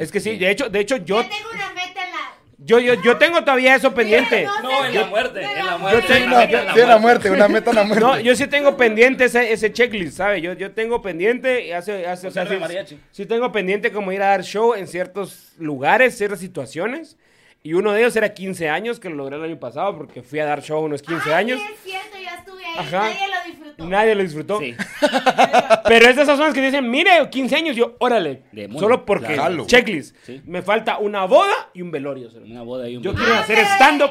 [0.00, 0.30] Es que sí.
[0.32, 0.36] sí.
[0.36, 2.35] De hecho, de hecho, yo, Yo tengo una meta en la...
[2.66, 4.44] yo, yo, yo tengo todavía eso pendiente.
[4.62, 6.02] No, en la muerte, en la muerte.
[6.02, 8.04] Yo tengo- en la Sí, meta, en la muerte, una meta en la muerte.
[8.04, 10.42] No, yo sí tengo pendiente ese, ese checklist, ¿sabes?
[10.42, 12.98] Yo, yo tengo pendiente, hace, hace, o sea, sí, mariachi.
[13.12, 17.16] sí tengo pendiente como ir a dar show en ciertos lugares, ciertas situaciones.
[17.66, 20.38] Y uno de ellos era 15 años, que lo logré el año pasado porque fui
[20.38, 21.60] a dar show unos 15 Ay, años.
[21.60, 22.74] sí, es cierto, ya estuve ahí.
[22.78, 23.00] Ajá.
[23.00, 23.86] Nadie lo disfrutó.
[23.88, 24.58] Nadie lo disfrutó.
[24.60, 24.74] Sí.
[25.88, 28.44] Pero es de esas zonas que dicen, mire, 15 años, yo, órale.
[28.52, 28.78] Demonio.
[28.80, 29.66] Solo porque, Claro.
[29.66, 30.14] checklist.
[30.22, 30.40] Sí.
[30.44, 32.28] Me falta una boda y un velorio.
[32.44, 33.34] Una boda y un Yo velorio.
[33.34, 34.10] quiero Ah, hacer stand-up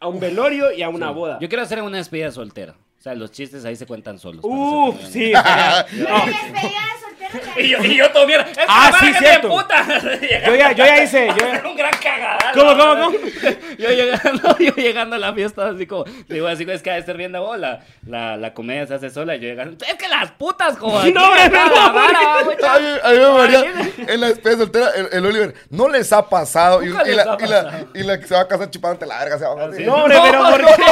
[0.00, 1.14] a un velorio y a una Sí.
[1.14, 1.38] boda.
[1.40, 2.74] Yo quiero hacer una despedida soltera.
[2.98, 4.40] O sea, los chistes ahí se cuentan solos.
[4.44, 5.30] Uf, sí.
[5.32, 5.38] No.
[5.42, 7.13] la despedida de soltero ya-
[7.56, 8.44] Y yo, y yo todo mierda.
[8.50, 9.48] Es Ah, que sí, la cierto.
[9.48, 9.84] puta.
[10.46, 11.26] Yo ya, yo ya hice.
[11.28, 12.52] Yo Era ya- un gran cagadal.
[12.54, 13.18] ¿Cómo, cómo, cómo?
[13.78, 17.16] Yo llegando, yo llegando a la fiesta así como, digo así, es que a estar
[17.16, 20.30] viendo vos, la, la, la comedia se hace sola y yo llegando, es que las
[20.32, 24.20] putas como aquí, No, hombre, acá, no, la vara, A mí, a mí me en
[24.20, 26.82] la despedida soltera, el, el Oliver, no les ha pasado.
[26.84, 27.88] Y, y les la, ha y, la, pasado.
[27.94, 29.82] y la que se va a casar chupándote la verga, se va a Así.
[29.84, 30.82] No, hombre, pero ¿por qué?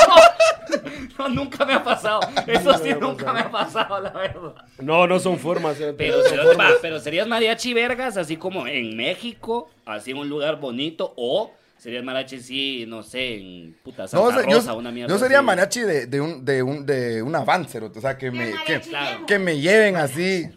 [1.19, 2.21] No, nunca me ha pasado.
[2.47, 4.53] Eso sí, nunca me ha pasado, la verdad.
[4.79, 5.79] No, no son formas.
[5.81, 10.29] eh, Pero, pero, va, pero serías mariachi vergas, así como en México, así en un
[10.29, 14.73] lugar bonito, o serías mariachi, sí, no sé, en puta No, Santa o sea, Rosa,
[14.73, 15.47] yo, una mierda yo sería así.
[15.47, 19.27] mariachi de, de un, de un, de un avance, o sea, que me, que, claro.
[19.27, 20.49] que me lleven así.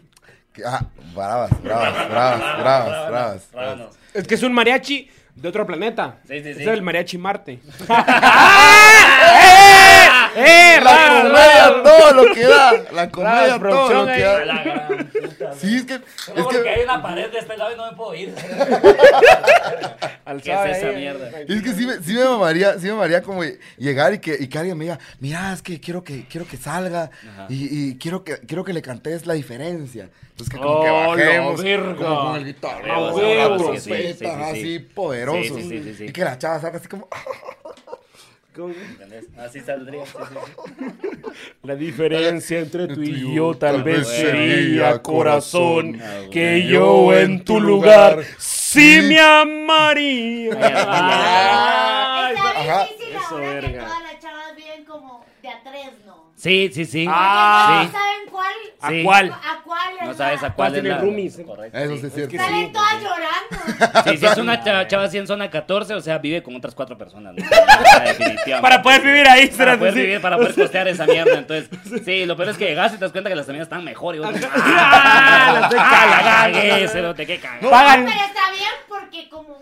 [0.52, 3.48] Que- ah, bravas, bravas, bravas, bravas, bravas.
[3.52, 3.94] Rábanos.
[4.14, 6.18] Es que es un mariachi de otro planeta.
[6.26, 6.62] Sí, sí, sí.
[6.62, 7.58] Es el mariachi Marte.
[10.38, 10.78] ¡Eh!
[10.82, 12.72] La ¡Raro, comedia, todo lo que da.
[12.92, 15.06] La comedia, Bravas, todo lo producción que da.
[15.38, 15.54] Puta.
[15.54, 16.02] Sí, es que, es
[16.42, 18.34] porque hay que, una pared de este lado y no me puedo ir.
[20.24, 21.40] Al ¿Qué es esa mierda?
[21.40, 23.42] es que sí me, sí me mamaría, sí me mamaría como
[23.76, 26.56] llegar y que, y que alguien me diga, mira, es que quiero que, quiero que
[26.56, 27.10] salga
[27.48, 30.10] y, y quiero que, quiero que le cantes la diferencia.
[30.36, 31.62] Entonces que como que ¡Oh, la bajemos,
[31.96, 34.26] como con el guitarra, A huevo, la huevo, trompeta, sí, sí, sí, sí.
[34.26, 35.56] así poderosos.
[35.56, 36.04] Sí, sí, sí, sí, sí.
[36.04, 37.08] Y que la chava salga así como,
[38.56, 38.72] ¿Cómo?
[38.72, 39.26] ¿Entendés?
[39.38, 40.06] Así saldría.
[40.06, 41.18] sí, sí, sí.
[41.62, 47.44] La diferencia entre tú y yo Ah, tal vez sería, corazón, Ah, que yo en
[47.44, 50.56] tu lugar sí me amaría.
[50.60, 52.82] Ah, Ay, Está Ajá.
[52.84, 53.84] difícil Eso, ahora que verga.
[53.86, 56.26] todas las chavas viven como de a tres, ¿no?
[56.36, 57.06] Sí, sí, sí.
[57.08, 57.84] Ah.
[57.86, 58.52] ¿No saben cuál?
[58.82, 59.02] ¿A Sí.
[59.04, 59.32] cuál?
[59.32, 60.98] ¿A cuál No sabes a cuál es tienen la...
[60.98, 61.40] roomies.
[61.46, 61.78] Correcto.
[61.78, 62.30] Eso sí es cierto.
[62.32, 62.72] que Salen sí.
[62.72, 64.10] todas llorando.
[64.10, 66.74] Sí, si es una chava, chava así en zona 14, o sea, vive con otras
[66.74, 67.34] cuatro personas.
[67.34, 67.42] ¿no?
[67.46, 68.60] O sea, definitivamente.
[68.60, 70.00] Para poder vivir ahí, Para será poder así.
[70.02, 71.38] vivir, para poder costear esa mierda.
[71.38, 71.70] Entonces,
[72.04, 74.14] sí, lo peor es que llegas y te das cuenta que las amigas están mejor.
[74.14, 76.06] Y vos, Ah, ¡Ah,
[76.50, 77.70] la cagué, cerote, qué cagada!
[77.70, 78.04] Pagan.
[78.04, 79.58] Pero está bien porque como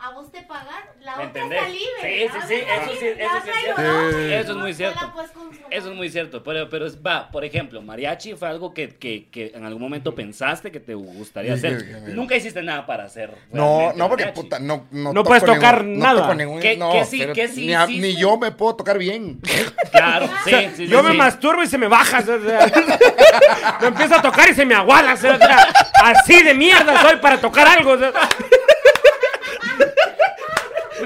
[0.00, 0.66] a vos te pagan,
[1.00, 1.58] la ¿Me otra entendés?
[1.58, 2.02] está libre.
[2.02, 3.82] Sí, sí, otra sí, eso sí, eso sí es cierto.
[4.38, 5.00] Eso es muy cierto.
[5.06, 5.72] la puedes controlar.
[5.74, 9.28] Eso es muy cierto, pero, pero es- va, por ejemplo, mariachi fue algo que, que,
[9.28, 11.80] que en algún momento pensaste que te gustaría Sí, hacer.
[11.80, 12.12] sí, sí.
[12.12, 13.34] Nunca hiciste nada para hacer.
[13.50, 14.40] No, no, porque mariachi.
[14.42, 16.14] puta, no, no, No puedes tocar ningún- nada.
[16.14, 18.06] No toco ningún, ¿Qué- no, qué sí- pero qué sí ni, a- hiciste?
[18.06, 19.40] ni yo me puedo tocar bien.
[19.90, 20.86] Claro, sí, sí, sí.
[20.86, 21.16] Yo me sí.
[21.16, 22.18] masturbo y se me baja.
[22.20, 22.38] o sea,
[23.80, 25.14] me empiezo a tocar y se me aguada.
[25.14, 25.36] o sea,
[26.04, 27.96] así de mierda soy para tocar algo.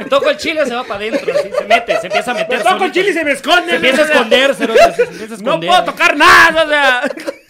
[0.03, 2.59] Me toco el chile, se va para adentro, sí, se mete, se empieza a meter.
[2.59, 3.71] Me toco el chile y se me esconde.
[3.71, 5.69] Se empieza a esconder, se empieza a No esconder.
[5.71, 6.65] puedo tocar nada.
[6.65, 7.03] O sea.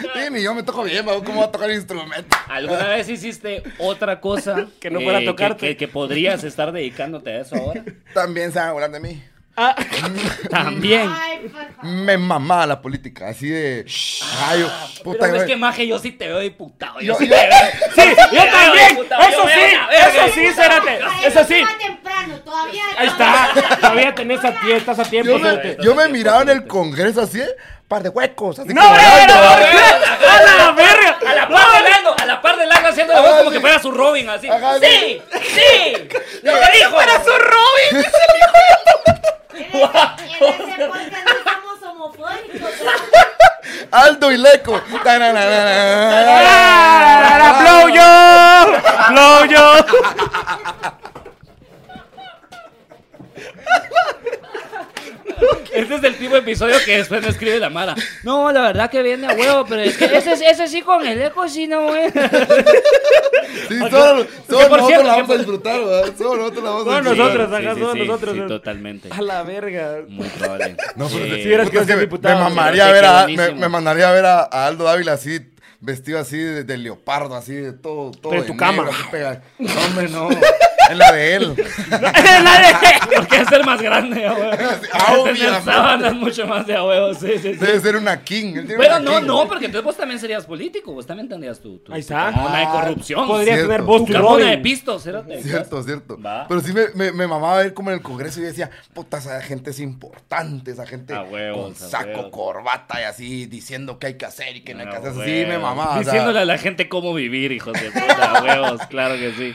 [0.00, 2.36] Sí, ni yo me toco bien, ¿cómo voy a tocar el instrumento?
[2.48, 5.66] ¿Alguna vez hiciste otra cosa Que no fuera eh, tocarte.
[5.66, 7.82] Que, que podrías estar dedicándote a eso ahora?
[8.14, 9.20] También se van a burlar de mí.
[9.60, 9.74] Ah,
[10.50, 11.10] También.
[11.12, 11.50] Ay.
[11.82, 13.84] Me mamaba la política, así de.
[14.46, 14.70] Ay, yo,
[15.02, 17.00] puta, Pero es que maje, yo sí te veo diputado.
[17.00, 17.58] Yo, Yo- sí yo- te veo.
[17.94, 18.98] sí, yo también.
[19.28, 19.60] Eso sí,
[19.96, 20.62] eso sí, puta.
[20.62, 20.98] cérate.
[21.00, 21.64] Para Eso sí.
[22.48, 22.84] Todavía.
[22.96, 23.50] Ahí está.
[23.80, 25.30] Todavía tenés a tiempo, estás a tiempo.
[25.30, 25.76] Yo me, cerote.
[25.80, 27.56] yo me miraba en el congreso así, ¿eh?
[27.86, 29.34] par de huecos, así ¡No, como no, no, no!
[29.34, 31.18] ¡A la verga!
[31.26, 33.60] A la par de Lando, a la par de Lando haciendo la voz como que
[33.60, 34.48] fuera su Robin, así.
[34.48, 35.22] Ajá, ¡Sí!
[35.32, 36.08] ¡Sí!
[36.42, 37.00] ¡Lo que dijo!
[37.00, 38.04] ¡Era su Robin!
[39.54, 39.82] En ese,
[40.38, 41.26] en ese podcast
[41.64, 42.70] no somos homofóbicos.
[43.90, 44.80] Aldo y Leco.
[45.04, 46.68] ¡Ah!
[47.60, 48.66] ¡Blow yo!
[49.08, 49.84] ¡Blow yo!
[55.72, 57.94] Este es el tipo de episodio que después me escribe la Mara.
[58.22, 61.20] No, la verdad que viene a huevo, pero es que ese, ese sí con el
[61.22, 62.10] eco sí no, güey.
[63.68, 64.26] Sí, por nosotros
[64.86, 66.14] cierto, la que vamos a disfrutar, ¿verdad?
[66.16, 67.16] Solo nosotros la vamos a disfrutar.
[67.16, 68.34] nosotros, ajá, solo nosotros.
[68.34, 69.08] Sí, totalmente.
[69.12, 69.98] A la verga.
[70.08, 70.76] Muy probable.
[70.96, 71.42] No, pero Sí.
[71.42, 72.34] Si hubieras que diputado.
[72.36, 75.40] Me mamaría Qué ver a, me, mandaría a ver a, a Aldo Dávila así,
[75.80, 78.30] vestido así de, de leopardo, así de todo, todo.
[78.30, 78.90] Pero en de tu negro, cama.
[78.90, 80.28] así No, hombre, no.
[80.90, 81.54] En la de él.
[83.16, 84.50] Porque es ser más grande, a huevo.
[84.92, 85.62] Ah, obviamente.
[85.64, 87.52] sábanas mucho más de a huevo, sí, sí, sí.
[87.54, 88.54] Debe ser una king.
[88.56, 89.26] él tiene Pero una no, king.
[89.26, 92.30] no, porque entonces vos también serías político, vos también tendrías tu, tu, Ahí tu está.
[92.32, 93.26] camona de Ah, corrupción.
[93.26, 93.72] Podrías Cierto.
[93.72, 94.46] tener voz tu tu Robin.
[94.48, 95.02] de pistos.
[95.02, 96.20] Cierto, cierto.
[96.20, 96.46] Va.
[96.48, 99.18] Pero sí me, me, me mamaba ver como en el congreso y yo decía, puta,
[99.18, 103.98] esa gente es importante, esa gente A huevos, con a saco, corbata y así, diciendo
[103.98, 105.12] qué hay que hacer y qué no hay que Ah, hacer.
[105.12, 105.48] Sí, huevo.
[105.48, 105.90] me mamaba.
[105.90, 109.54] o sea, Diciéndole a la gente cómo vivir, hijos de puta, huevos, claro que sí.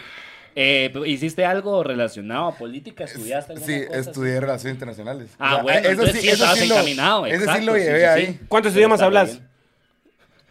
[0.55, 3.05] Eh, ¿Hiciste algo relacionado a política?
[3.05, 3.99] ¿Estudiaste alguna Sí, cosa?
[3.99, 5.29] estudié relaciones internacionales.
[5.39, 8.25] Ah, bueno, entonces sí estabas lo- encaminado, Ese sí exacto, lo sí, llevé sí, ahí.
[8.27, 8.39] sí.
[8.47, 9.31] ¿Cuántos idiomas hablas?
[9.31, 9.49] bien.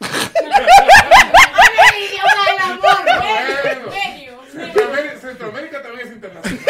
[0.00, 3.32] Habla el idioma del amor, ¿eh?
[3.62, 4.38] Serio, serio.
[4.52, 6.64] Centroamérica, Centroamérica también es internacional.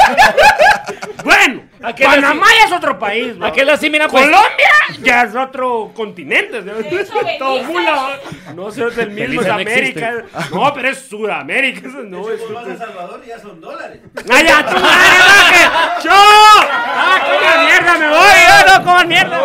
[1.24, 3.46] Bueno, Aquel Panamá así- ya es otro país, ¿no?
[3.46, 4.24] Aquel así, mira, pues.
[4.24, 6.62] Colombia ya es otro continente.
[6.62, 6.72] ¿no?
[8.54, 10.24] No sé, es del mismo es América.
[10.52, 11.88] No, pero es Sudamérica.
[11.88, 12.40] Eso no es.
[12.52, 14.00] Vas a Salvador y ya son dólares.
[14.30, 16.04] ¡Ay, ya, tu madre, maje!
[16.04, 16.10] ¡Yo!
[16.12, 18.38] ¡Ah, coman mierda, me voy!
[18.48, 19.38] ¡Yo no coman mierda!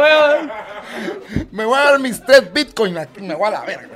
[1.51, 3.87] Me voy a dar mis tres bitcoins aquí, me voy a la verga.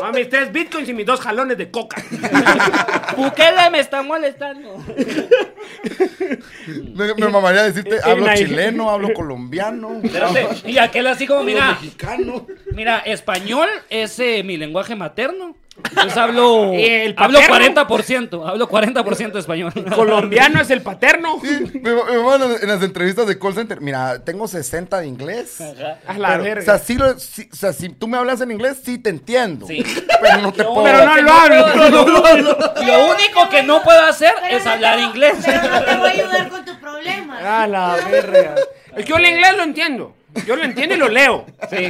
[0.00, 2.02] No, mis tres bitcoins y mis dos jalones de coca.
[3.16, 4.76] Bukele me está molestando.
[6.94, 12.46] Me, me mamaría decirte, hablo chileno, hablo colombiano, Espérate, y aquel así como, mira, mexicano.
[12.72, 15.56] mira, español es eh, mi lenguaje materno.
[15.76, 17.86] Entonces hablo, ¿Y el hablo paterno?
[17.88, 19.72] 40%, hablo 40% español.
[19.94, 21.38] Colombiano es el paterno.
[21.42, 23.80] Sí, me, me mandan en las entrevistas de call center.
[23.80, 25.60] Mira, tengo 60 de inglés.
[26.06, 26.62] A la Pero, verga.
[26.62, 29.10] o, sea, sí lo- sí- o sea, si tú me hablas en inglés, sí te
[29.10, 29.66] entiendo.
[29.66, 29.82] Sí.
[30.22, 30.84] Pero no te puedo.
[30.84, 31.74] pero no lo hablo.
[31.90, 32.58] no lo hablo.
[32.86, 35.34] Lo único que no puedo hacer Pero es no hablar inglés.
[35.44, 37.62] Pero no te voy a ayudar con tu problema.
[37.62, 38.54] A la verga.
[38.96, 40.14] Es que yo el inglés lo entiendo.
[40.46, 41.46] Yo lo entiendo y lo leo.
[41.70, 41.88] Sí.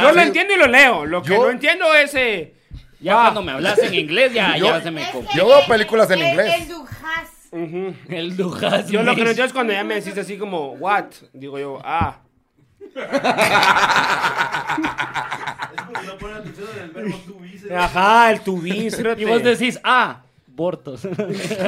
[0.00, 1.04] Yo lo entiendo y lo leo.
[1.06, 2.14] Lo que Yo- no entiendo es.
[2.14, 2.54] eh,
[3.00, 5.02] Ya ah, cuando me hablas en inglés, ya, Yo- ya se me...
[5.02, 6.54] Es co- que Yo veo el- películas en el- inglés.
[6.60, 7.28] El Dujas.
[8.08, 8.88] El Dujas.
[8.88, 11.06] Yo lo que no entiendo es cuando ya me decís así como, what?
[11.32, 12.18] Digo yo, ah.
[15.74, 17.58] Es porque no ponen atención en el verbo to be.
[17.58, 18.88] se- Ajá, el tubí.
[19.18, 20.22] Y vos decís, ah,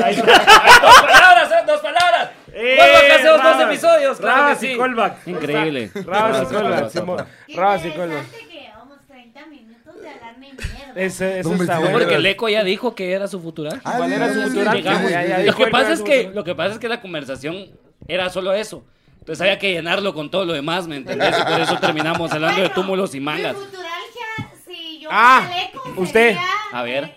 [0.05, 0.63] Ahí está.
[0.63, 1.65] Hay dos palabras, ¿eh?
[1.67, 2.31] Dos palabras.
[2.53, 4.79] Eh, Callback hace dos, dos Rabas, episodios, claro Rabas que y sí.
[4.79, 5.27] callback.
[5.27, 5.91] Increíble.
[5.95, 7.27] Rabas y Rabas y callback.
[7.57, 8.25] Rabas y callback.
[8.25, 10.93] interesante que llevamos 30 minutos de hablar ni mierda.
[10.95, 11.99] Ese, eso No, está bueno.
[11.99, 13.81] Porque el eco ya dijo que era su futural.
[13.85, 14.63] Ah, ¿Cuál era su sí.
[15.11, 17.67] ya, Lo que pasa es que lo que pasa es que la conversación
[18.07, 18.85] era solo eso.
[19.19, 21.35] Entonces había que llenarlo con todo lo demás, ¿me entendés?
[21.39, 23.57] Y por eso terminamos hablando de túmulos y mangas.
[23.57, 26.35] Mi futuralgia, si yo Ah, Leco, usted.
[26.35, 27.17] sería, A ver.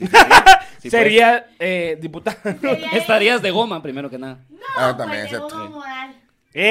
[0.04, 0.08] eh,
[0.78, 1.02] Sí, pues.
[1.02, 2.36] Sería eh, diputado.
[2.42, 4.38] sería Estarías de goma, primero que nada.
[4.50, 5.48] No, Ah, pues, también, de cierto.
[5.48, 6.14] goma moral.
[6.54, 6.62] ¡Eh!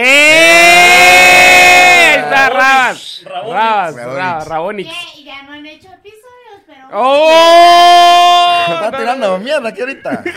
[2.12, 3.22] Ahí Está Rabas.
[3.26, 3.96] Rabas.
[3.96, 4.90] Rabas, Rabonix.
[5.24, 6.88] Ya no han hecho episodios, pero...
[6.94, 8.66] ¡Oh!
[8.70, 10.24] Me está tirando mierda aquí ahorita.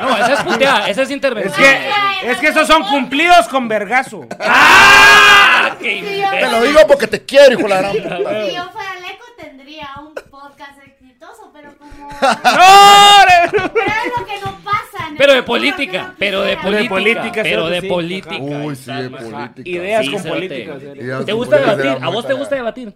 [0.00, 1.54] No, esa es puteada, esa es Es intervención.
[1.62, 1.90] que,
[2.30, 4.26] es que esos son cumplidos con vergazo.
[4.40, 5.76] ¡Ah!
[5.78, 8.16] Te lo digo porque te quiero, hijo de la gran puta.
[8.46, 10.78] Si yo fuera Leco, tendría un podcast
[11.52, 12.08] pero como...
[12.10, 13.70] ¡No!
[13.72, 15.10] Pero es lo que no pasa.
[15.16, 17.88] Pero de política, pero de política, política, pero de sí.
[17.88, 18.38] política.
[18.38, 19.62] Uy, sí, de política.
[19.64, 20.42] Ideas Sí, con.
[20.42, 22.04] Ideas ¿Te gusta debatir?
[22.04, 22.94] ¿A vos te gusta debatir?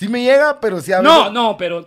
[0.00, 1.84] Sí me llega, pero sí a No, no, pero.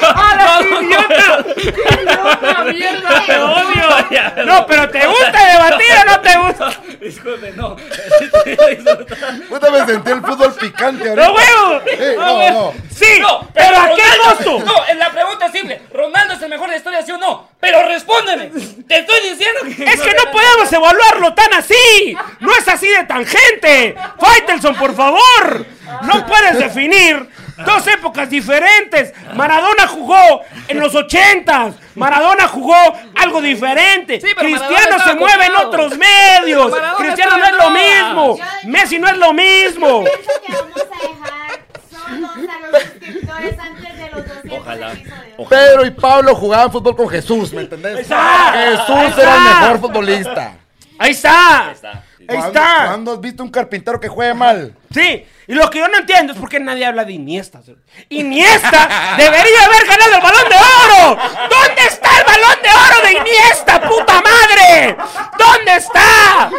[0.00, 1.44] ¡Ah, idiota!
[1.54, 3.22] ¡Idiota, mierda!
[3.26, 4.46] ¡Te odio!
[4.46, 6.80] No, pero ¿te gusta debatir o no te gusta?
[6.98, 7.76] Disculpe, no.
[9.50, 11.28] Puta, me sentí el fútbol picante ahorita.
[11.28, 11.82] ¡No, huevo!
[12.16, 12.72] No, no.
[12.90, 13.20] ¡Sí!
[13.20, 14.60] No, ¿Pero a qué costo?
[14.60, 15.82] No, la pregunta es simple.
[15.92, 17.50] ¿Ronaldo es el mejor de la historia, sí o no?
[17.64, 18.50] Pero respóndeme.
[18.86, 19.84] Te estoy diciendo que.
[19.84, 22.16] Es que no podemos evaluarlo tan así.
[22.40, 23.96] No es así de tangente.
[24.20, 25.66] Faitelson, por favor.
[26.02, 29.12] No puedes definir Dos épocas diferentes.
[29.34, 31.74] Maradona jugó en los ochentas.
[31.94, 32.74] Maradona jugó
[33.14, 34.20] algo diferente.
[34.20, 36.72] Sí, Cristiano se mueve en otros medios.
[36.98, 38.38] Cristiano no es lo mismo.
[38.64, 40.02] Messi no es lo mismo.
[40.02, 44.92] Pienso que vamos a dejar solos a los suscriptores antes de los 200 Ojalá.
[44.92, 45.24] episodios.
[45.38, 45.48] Ojalá.
[45.66, 47.94] Pedro y Pablo jugaban fútbol con Jesús, ¿me entendés?
[47.96, 48.52] Ahí está.
[48.52, 50.52] Ahí Jesús era el mejor futbolista.
[50.98, 51.66] Ahí está.
[51.68, 51.90] Ahí está.
[51.92, 52.84] Ahí ¿Cuándo- está.
[52.86, 54.74] ¿Cuándo has visto un carpintero que juegue mal?
[54.92, 57.60] Sí, y lo que yo no entiendo es por qué nadie habla de Iniesta.
[58.08, 61.18] Iniesta debería haber ganado el balón de oro.
[61.50, 64.96] ¿Dónde está el balón de oro de Iniesta, puta madre?
[65.38, 66.50] ¿Dónde está?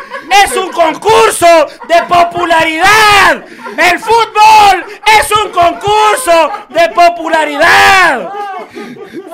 [0.43, 3.43] Es un concurso de popularidad.
[3.78, 4.86] El fútbol
[5.19, 8.30] es un concurso de popularidad.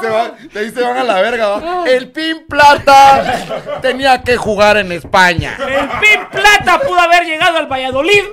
[0.02, 1.84] Se va- de ahí se van a la verga, ¿va?
[1.90, 5.56] El Pin Plata tenía que jugar en España.
[5.60, 8.24] El Pin Plata pudo haber llegado al Valladolid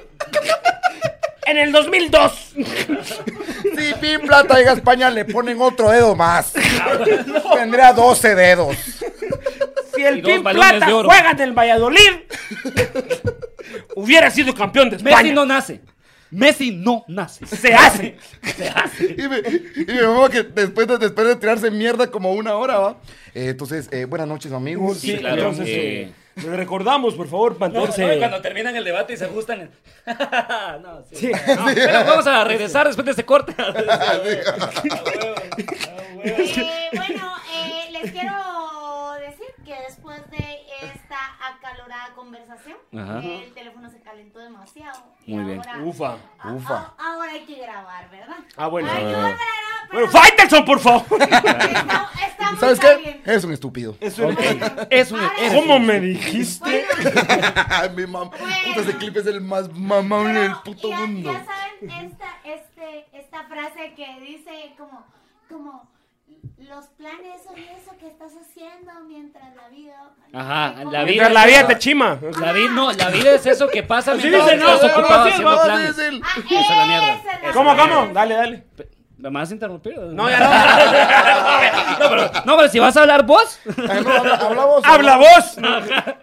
[1.46, 2.32] en el 2002.
[2.54, 6.52] Si Pin Plata llega a España, le ponen otro dedo más.
[7.54, 8.76] Tendría 12 dedos.
[9.94, 12.12] Si el balones Plata juega en el Valladolid,
[13.96, 15.16] hubiera sido campeón de España.
[15.16, 15.80] Messi no nace.
[16.30, 17.46] Messi no nace.
[17.56, 18.16] Se hace.
[19.16, 22.78] Y me, y me mama que después de, después de tirarse mierda como una hora,
[22.78, 22.96] ¿va?
[23.34, 24.98] Eh, entonces, eh, buenas noches, amigos.
[24.98, 25.36] Sí, claro.
[25.36, 28.18] entonces, eh, les recordamos, por favor, mantenerse.
[28.18, 29.70] cuando terminan el debate y se ajustan.
[30.82, 31.16] no, sí.
[31.16, 31.32] Sí.
[31.56, 33.54] No, pero vamos a regresar después de este corte.
[36.20, 40.36] Eh, bueno, eh, les quiero decir que después de
[41.18, 43.18] esta acalorada conversación, Ajá.
[43.20, 45.02] el teléfono se calentó demasiado.
[45.26, 45.58] y Muy bien.
[45.58, 46.16] ahora- Ufa.
[46.38, 46.74] a- Ufa.
[46.76, 48.36] a- ahora hay que grabar, ¿verdad?
[48.56, 48.90] Ah, bueno.
[48.90, 49.16] Hay que Ah.
[49.16, 49.38] volver a grabar,
[49.90, 51.04] Bueno, pero Faitelson, por favor.
[51.22, 53.20] está- está muy ¿Sabes qué?
[53.24, 53.96] Eres un estúpido.
[54.00, 54.36] Es un-
[54.90, 55.20] Es un.
[55.20, 56.86] Ahora- ¿Cómo me dijiste?
[57.70, 58.46] Ay, mi mam- Bueno.
[58.66, 61.32] Puta, ese clip es el más mamable del puto ya, mundo.
[61.32, 65.04] ya saben esta, este, esta frase que dice como,
[65.48, 65.88] como
[66.58, 70.10] los planes son eso que estás haciendo mientras la vida.
[70.32, 72.18] Ajá, la vida- Mientras la vida te chima.
[72.40, 75.96] La vida, no, la vida es eso que pasa mientras estás ocupado haciendo planes.
[76.22, 77.52] Ah, Esa es la mierda.
[77.52, 78.08] ¿Cómo, cómo?
[78.12, 78.64] Dale, dale.
[79.18, 79.98] ¿Me vas a interrumpir?
[79.98, 81.98] No, ya no.
[81.98, 83.58] No, pero, no, pero si vas a hablar vos.
[83.76, 84.84] No, habla, habla vos.
[84.86, 85.58] Habla vos.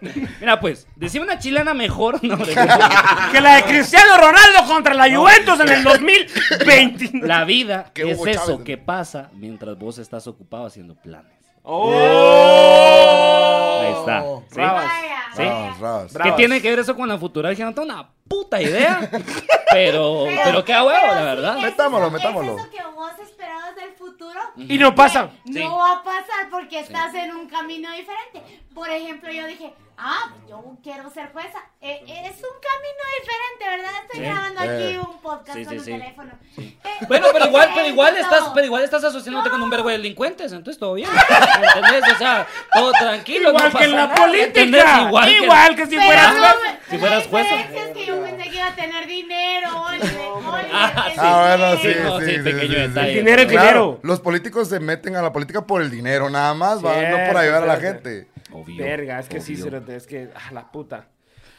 [0.40, 2.22] Mira, pues, decime una chilena mejor.
[2.24, 2.38] No.
[3.32, 7.26] Que la de Cristiano Ronaldo contra la Juventus en el 2020.
[7.26, 8.64] La vida es Hugo eso Chávez.
[8.64, 11.32] que pasa mientras vos estás ocupado haciendo planes.
[11.62, 11.92] Oh.
[15.86, 16.12] Ras.
[16.12, 16.36] ¿Qué Bravas.
[16.36, 17.64] tiene que ver eso con la futurología?
[17.64, 19.10] No tengo una puta idea.
[19.68, 21.56] Pero, pero qué huevo, la verdad.
[21.58, 22.52] es Metámoslo, eso- metámoslo.
[22.54, 24.40] Es eso que vos esperabas del futuro.
[24.56, 25.28] Y no pasa.
[25.44, 25.62] No Sí.
[25.66, 28.42] va a pasar porque estás en un camino diferente.
[28.76, 31.58] Por ejemplo, yo dije, ah, yo quiero ser jueza.
[31.80, 33.90] Eh, es un camino diferente, ¿verdad?
[34.02, 34.26] Estoy Sí.
[34.26, 34.86] grabando Eh.
[34.86, 35.90] aquí un podcast Sí, con sí, un sí.
[35.92, 36.32] teléfono.
[36.58, 36.72] Eh,
[37.08, 40.52] Bueno, pero igual, pero igual estás, pero igual estás asociándote con un verbo de delincuentes,
[40.52, 41.08] entonces todo bien.
[41.74, 42.12] ¿Entendés?
[42.14, 43.48] O sea, todo tranquilo.
[43.48, 44.82] Igual no que en la nada, ¿entendés?
[44.84, 45.02] política.
[45.08, 45.82] Igual, Igual, que...
[45.82, 46.54] que, si fueras no, juez.
[46.62, 47.48] me- si fueras la jueza.
[47.56, 50.20] diferencia es que yo pensé que iba a tener dinero, Oliver.
[50.72, 51.14] Ah, sí.
[51.18, 52.74] Ah, bueno, sí, Sí, no, sí, sí, sí, pequeño sí, sí.
[52.88, 53.08] detalle.
[53.10, 54.00] El dinero dinero.
[54.02, 57.36] los políticos se meten a la política por el dinero, nada más, va, no por
[57.40, 58.28] ayudar a la gente.
[58.52, 60.28] Obvio, Verga, es que sí, cerote, es que.
[60.34, 61.08] Ah, la puta.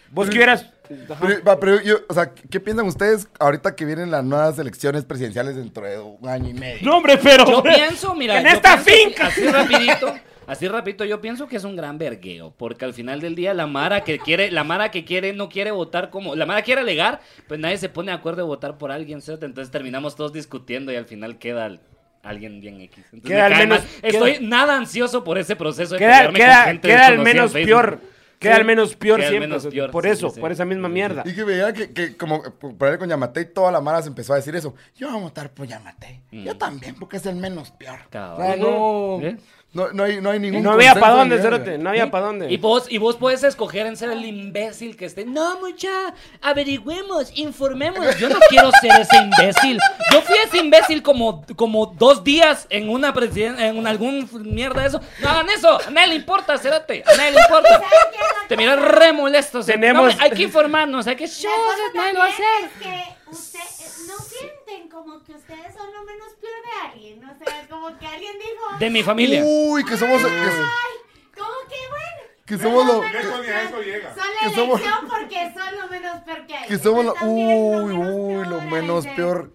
[0.09, 0.71] Vos que hubieras.
[1.09, 1.19] Ajá.
[1.27, 5.03] Pero, va, pero yo, o sea, ¿qué piensan ustedes ahorita que vienen las nuevas elecciones
[5.03, 6.79] presidenciales dentro de un año y medio?
[6.87, 7.45] No, hombre, pero.
[7.45, 9.27] Yo pienso, mira, En esta pienso finca.
[9.27, 10.13] Así, así rapidito,
[10.47, 13.67] así rapidito, yo pienso que es un gran vergueo, porque al final del día la
[13.67, 17.19] Mara que quiere, la Mara que quiere no quiere votar como, la Mara quiere alegar,
[17.49, 19.45] pues nadie se pone de acuerdo de votar por alguien, ¿cierto?
[19.45, 21.81] Entonces terminamos todos discutiendo y al final queda el-
[22.29, 23.03] alguien bien X.
[23.13, 23.89] Entonces, Queda me al menos- mal.
[24.03, 27.19] Estoy queda- nada ansioso por ese proceso de Queda, pelearme con queda, gente queda al
[27.19, 27.99] menos peor.
[28.39, 29.39] Queda Sí, al menos peor siempre.
[29.39, 30.41] menos cerote, peor, por sí, eso, sí, sí.
[30.41, 31.23] por esa misma mierda.
[31.25, 34.09] Y que veía que, que como por ahí con Yamate y toda la mara se
[34.09, 34.75] empezó a decir eso.
[34.95, 36.21] Yo voy a votar por Yamate.
[36.31, 37.97] Yo también, porque es el menos peor.
[38.11, 38.39] Cabal.
[38.39, 39.37] O sea, no, ¿Eh?
[39.77, 41.77] No, no hay, no hay ningún No había para dónde, cerote.
[41.77, 42.51] No había para dónde.
[42.51, 45.23] Y vos, y vos puedes escoger en ser el imbécil que esté.
[45.25, 45.89] No, mucha,
[46.41, 48.17] averigüemos, informemos.
[48.17, 49.79] Yo no quiero ser ese imbécil.
[50.11, 54.81] Yo fui ese imbécil como, como dos días en una presiden- en un- algún mierda
[54.81, 55.01] de eso.
[55.21, 57.69] No hagan eso, a nadie le importa, cérate, a nadie le importa.
[57.69, 59.61] ¿Saben qué es la Te miras re molesto.
[59.61, 59.73] cerote.
[59.79, 61.25] Tenemos- No, hay que informarnos, hay que...
[61.27, 61.47] Cosa
[61.93, 62.65] nadie lo va a también hacer.
[62.65, 67.23] es que usted, no sienten como que ustedes son lo menos peor de alguien.
[67.25, 68.77] O sea, como que alguien dijo.
[68.79, 69.41] De mi familia.
[69.45, 72.35] Uy, que somos, que, Ay, como que bueno.
[72.45, 73.41] que somos lo, Son Eso
[73.71, 73.85] peor.
[73.85, 74.15] llega.
[74.15, 76.67] Son la que somos- elección porque son lo menos peor que hay.
[76.67, 79.51] que somos lo, también uy, menos uy, peor, lo menos peor.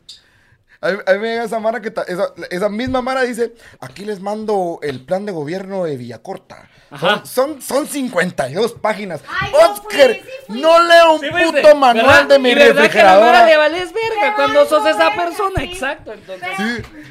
[0.83, 3.55] A mí, a mí me llega esa mara que ta- esa, esa misma mara dice,
[3.81, 6.69] aquí les mando el plan de gobierno de Villacorta.
[6.91, 7.23] Ajá.
[7.25, 9.23] Son, son, son 52 páginas.
[9.41, 10.61] Ay, Oscar, fui, sí fui.
[10.61, 13.47] no leo un Sí, puto manual de mi refrigeradora.
[13.47, 15.55] le vales verga Pero cuando sos esa persona.
[15.61, 15.65] sí.
[15.73, 16.49] Exacto, entonces.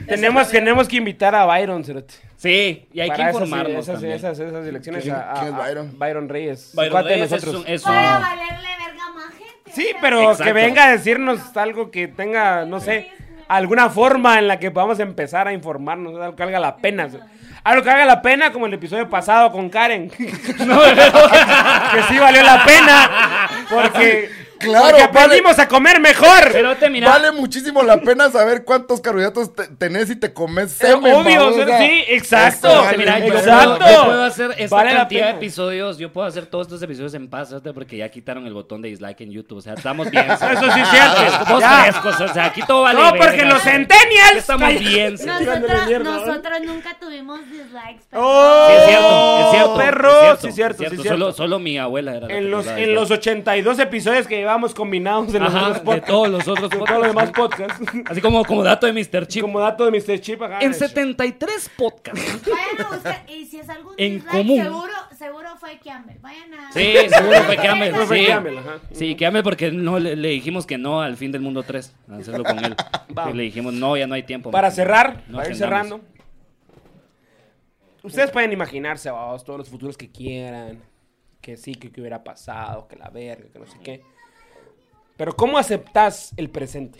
[0.08, 2.14] Tenemos, tenemos que invitar a Byron, cerote.
[2.38, 4.14] Sí, y hay que Para informarnos Esas, también.
[4.14, 5.98] esas, esas elecciones ¿Quién- a, a- quién es a Byron?
[6.00, 6.72] Byron Reyes.
[6.74, 7.64] Byron Reyes es nosotros.
[7.66, 9.72] un- es Para un- valerle verga a más gente.
[9.74, 10.44] Sí, pero Exacto.
[10.44, 13.12] que venga a decirnos algo que tenga, no sé,
[13.58, 17.10] alguna forma en la que podamos empezar a informarnos, algo que valga la pena.
[17.64, 20.10] Algo que valga la pena, como el episodio pasado con Karen.
[20.18, 23.10] que sí valió la pena.
[23.70, 24.30] Porque,
[24.62, 25.20] Claro, porque vale.
[25.26, 26.49] aprendimos a comer mejor.
[26.51, 27.09] Pero te mira.
[27.09, 31.47] Vale muchísimo la pena saber cuántos carbohidratos te- tenés y te comes Eh, semen, obvio,
[31.47, 32.68] o sea, sí, exacto.
[32.68, 33.78] eso Te vale mira, yo, Exacto.
[33.80, 37.14] puedo, yo puedo hacer esta Vale cantidad de episodios, yo puedo hacer todos estos episodios
[37.14, 37.74] en paz, ¿sabes?
[37.74, 40.26] porque ya quitaron el botón de dislike en YouTube, o sea, estamos bien.
[40.32, 41.22] Eso sí es cierto.
[41.82, 44.36] Frescos, o sea, aquí todo vale No, porque los centennials.
[44.38, 45.16] Estamos bien.
[46.03, 48.03] Nosotros, nunca tuvimos dislikes.
[48.09, 49.78] pero- Oh, Sí, es cierto, es cierto.
[49.78, 51.09] Perro, es sí, cierto, sí, es cierto.
[51.09, 52.51] Solo, solo mi abuela era En
[52.95, 56.78] los 82 episodios que llevamos combinados en los Ajá, otros de todos los otros de
[56.78, 56.88] podcasts.
[56.88, 57.82] todos los demás podcasts.
[58.10, 59.28] Así como, como dato de Mr.
[59.28, 59.41] Chip.
[59.41, 60.20] Como dato de Mr.
[60.20, 60.60] Chip acá.
[60.62, 62.41] En 73 podcasts.
[62.49, 63.24] Vayan a buscar.
[63.30, 64.62] Y si es algún En dislike, común.
[64.64, 66.18] seguro, seguro fue Campbell.
[66.22, 66.72] Vayan a.
[66.72, 67.93] Sí, seguro fue Campbell.
[67.95, 68.80] Fue Sí, Campbell, ajá.
[68.91, 71.95] sí Campbell porque no le, le dijimos que no al fin del mundo 3.
[72.12, 72.76] A hacerlo con él.
[73.10, 73.34] Vamos.
[73.34, 74.52] Y le dijimos, no, ya no hay tiempo.
[74.52, 76.02] Para cerrar, No para ir cerrando.
[78.04, 80.80] Ustedes pueden imaginarse, vamos, todos los futuros que quieran.
[81.39, 84.02] Que sí, que, que hubiera pasado, que la verga, que no sé qué.
[85.22, 87.00] Pero ¿cómo aceptas el presente?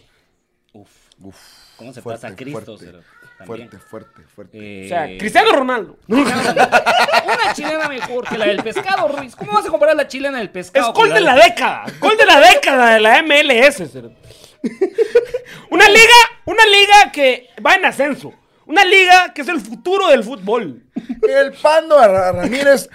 [0.74, 0.88] Uf.
[1.24, 1.36] Uf,
[1.76, 2.78] ¿Cómo se fuerte, pasa a Cristo?
[2.78, 3.00] fuerte,
[3.48, 4.58] fuerte, fuerte, fuerte.
[4.60, 5.98] Eh, O sea, Cristiano Ronaldo.
[6.08, 9.36] Una chilena mejor que la del pescado, Ruiz.
[9.36, 10.94] ¿Cómo vas a comparar la chilena del Es pescado?
[10.94, 11.86] gol con de la década.
[12.00, 13.80] Gol de la década de la MLS.
[15.72, 16.14] Una liga,
[16.46, 18.32] una liga que va en ascenso.
[18.68, 20.84] Una liga que es el futuro del fútbol.
[21.28, 22.88] El Pando a Ra- Ramírez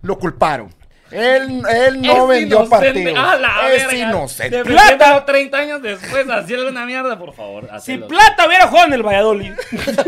[0.00, 0.74] lo culparon.
[1.10, 2.68] Él, él no Es vendió inocente.
[2.68, 3.16] partido.
[3.20, 4.08] ¡A la es verga!
[4.10, 4.56] inocente.
[4.58, 4.96] De Plata.
[4.96, 7.68] plata 30 años después, hacerle una mierda, por favor.
[7.80, 7.96] Si.
[7.98, 9.52] Plata hubiera jugado en el Valladolid.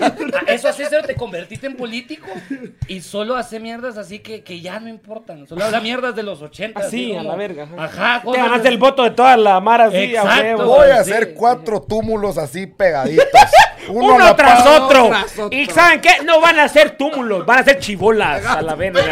[0.01, 0.13] Ah,
[0.47, 2.27] Eso así, cero, te convertiste en político
[2.87, 5.47] y solo hace mierdas así que, que ya no importan.
[5.47, 6.79] Solo habla mierdas de los 80.
[6.81, 7.67] Así, a la verga.
[7.77, 8.23] Ajá.
[8.31, 10.43] Te ganaste el voto de toda la mara así, a Exacto.
[10.43, 10.65] huevo.
[10.67, 11.11] Voy a Sí.
[11.13, 13.27] hacer cuatro túmulos así pegaditos.
[13.89, 15.09] Uno, tras otro.
[15.09, 15.59] tras otro.
[15.59, 16.23] Y ¿saben qué?
[16.25, 19.03] No van a ser túmulos, van a ser chibolas a la verga.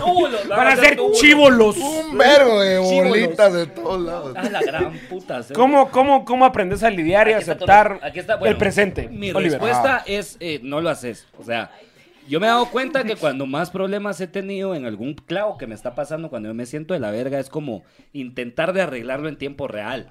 [0.00, 1.76] Túmulos, Van a ser chíbolos.
[1.76, 4.34] Un vergo de bolitas de todos lados.
[4.36, 5.40] Ah, la gran puta.
[5.54, 8.00] ¿Cómo, cómo, ¿Cómo aprendes a lidiar y Aquí aceptar.
[8.02, 9.08] Aquí está, bueno, el presente?
[9.08, 9.60] Mi Oliver?
[9.60, 11.26] respuesta es, eh, no lo haces.
[11.38, 11.70] O sea,
[12.28, 15.66] yo me he dado cuenta que cuando más problemas he tenido en algún clavo que
[15.66, 17.82] me está pasando, cuando yo me siento de la verga, es como
[18.12, 20.10] intentar de arreglarlo en tiempo real.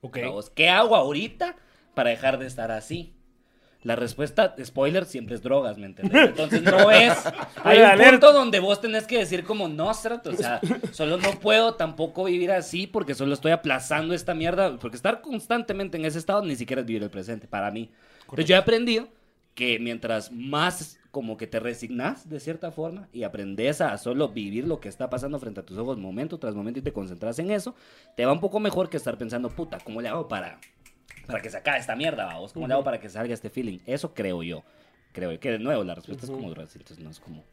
[0.00, 0.18] Ok.
[0.22, 1.56] Vamos, ¿Qué hago ahorita
[1.94, 3.14] para dejar de estar así?
[3.84, 6.30] La respuesta, spoiler, siempre es drogas, ¿me entiendes?
[6.30, 7.12] Entonces no es.
[7.62, 10.60] Hay un punto donde vos tenés que decir como no, o sea,
[10.90, 14.78] solo no puedo tampoco vivir así porque solo estoy aplazando esta mierda.
[14.78, 17.90] Porque estar constantemente en ese estado ni siquiera es vivir el presente, para mí.
[18.22, 19.06] Entonces yo he aprendido
[19.54, 24.66] que mientras más como que te resignas de cierta forma y aprendes a solo vivir
[24.66, 27.52] lo que está pasando frente a tus ojos momento tras momento y te concentras en
[27.52, 27.76] eso,
[28.16, 30.58] te va un poco mejor que estar pensando, puta, ¿cómo le hago para,
[31.26, 32.52] para que se acabe esta mierda, vamos?
[32.52, 33.78] ¿Cómo le hago para que salga este feeling?
[33.86, 34.62] Eso creo yo.
[35.12, 35.40] Creo yo.
[35.40, 37.44] Que de nuevo, la respuesta es como entonces no es como...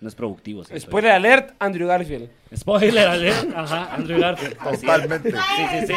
[0.00, 0.62] No es productivo.
[0.64, 2.28] Spoiler alert, Andrew Garfield.
[2.54, 3.54] Spoiler alert.
[3.54, 4.58] Ajá, Andrew Garfield.
[4.80, 5.30] Totalmente.
[5.30, 5.92] Sí, a sí.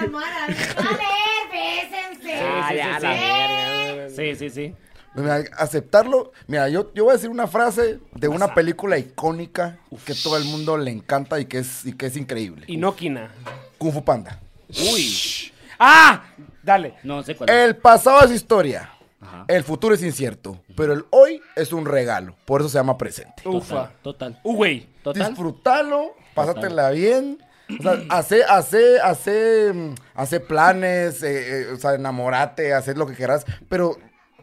[0.00, 0.76] con maras.
[0.76, 2.22] A ver, bésense.
[2.22, 4.16] Sí, sí, la sí.
[4.16, 4.74] Sí, sí, sí.
[5.14, 6.32] Mira, aceptarlo.
[6.48, 10.44] Mira, yo, yo voy a decir una frase de una película icónica que todo el
[10.44, 12.64] mundo le encanta y que es, y que es increíble.
[12.66, 13.30] Inóquina.
[13.78, 14.40] Kung Fu Panda.
[14.68, 15.52] Uy.
[15.78, 16.24] ¡Ah!
[16.62, 16.94] Dale.
[17.02, 17.56] No sé cuál es.
[17.56, 18.90] El pasado es historia.
[19.20, 19.44] Ajá.
[19.48, 20.60] El futuro es incierto.
[20.76, 22.34] Pero el hoy es un regalo.
[22.44, 23.46] Por eso se llama presente.
[23.46, 23.90] Ufa.
[24.02, 24.40] Total.
[24.42, 24.88] Uh, güey.
[25.02, 25.28] Total.
[25.28, 27.38] Disfrútalo, pásatela bien.
[27.78, 33.06] O sea, hace, hace, hace, mm, hace planes, eh, eh, o sea, enamorate, hacer lo
[33.06, 33.96] que quieras, pero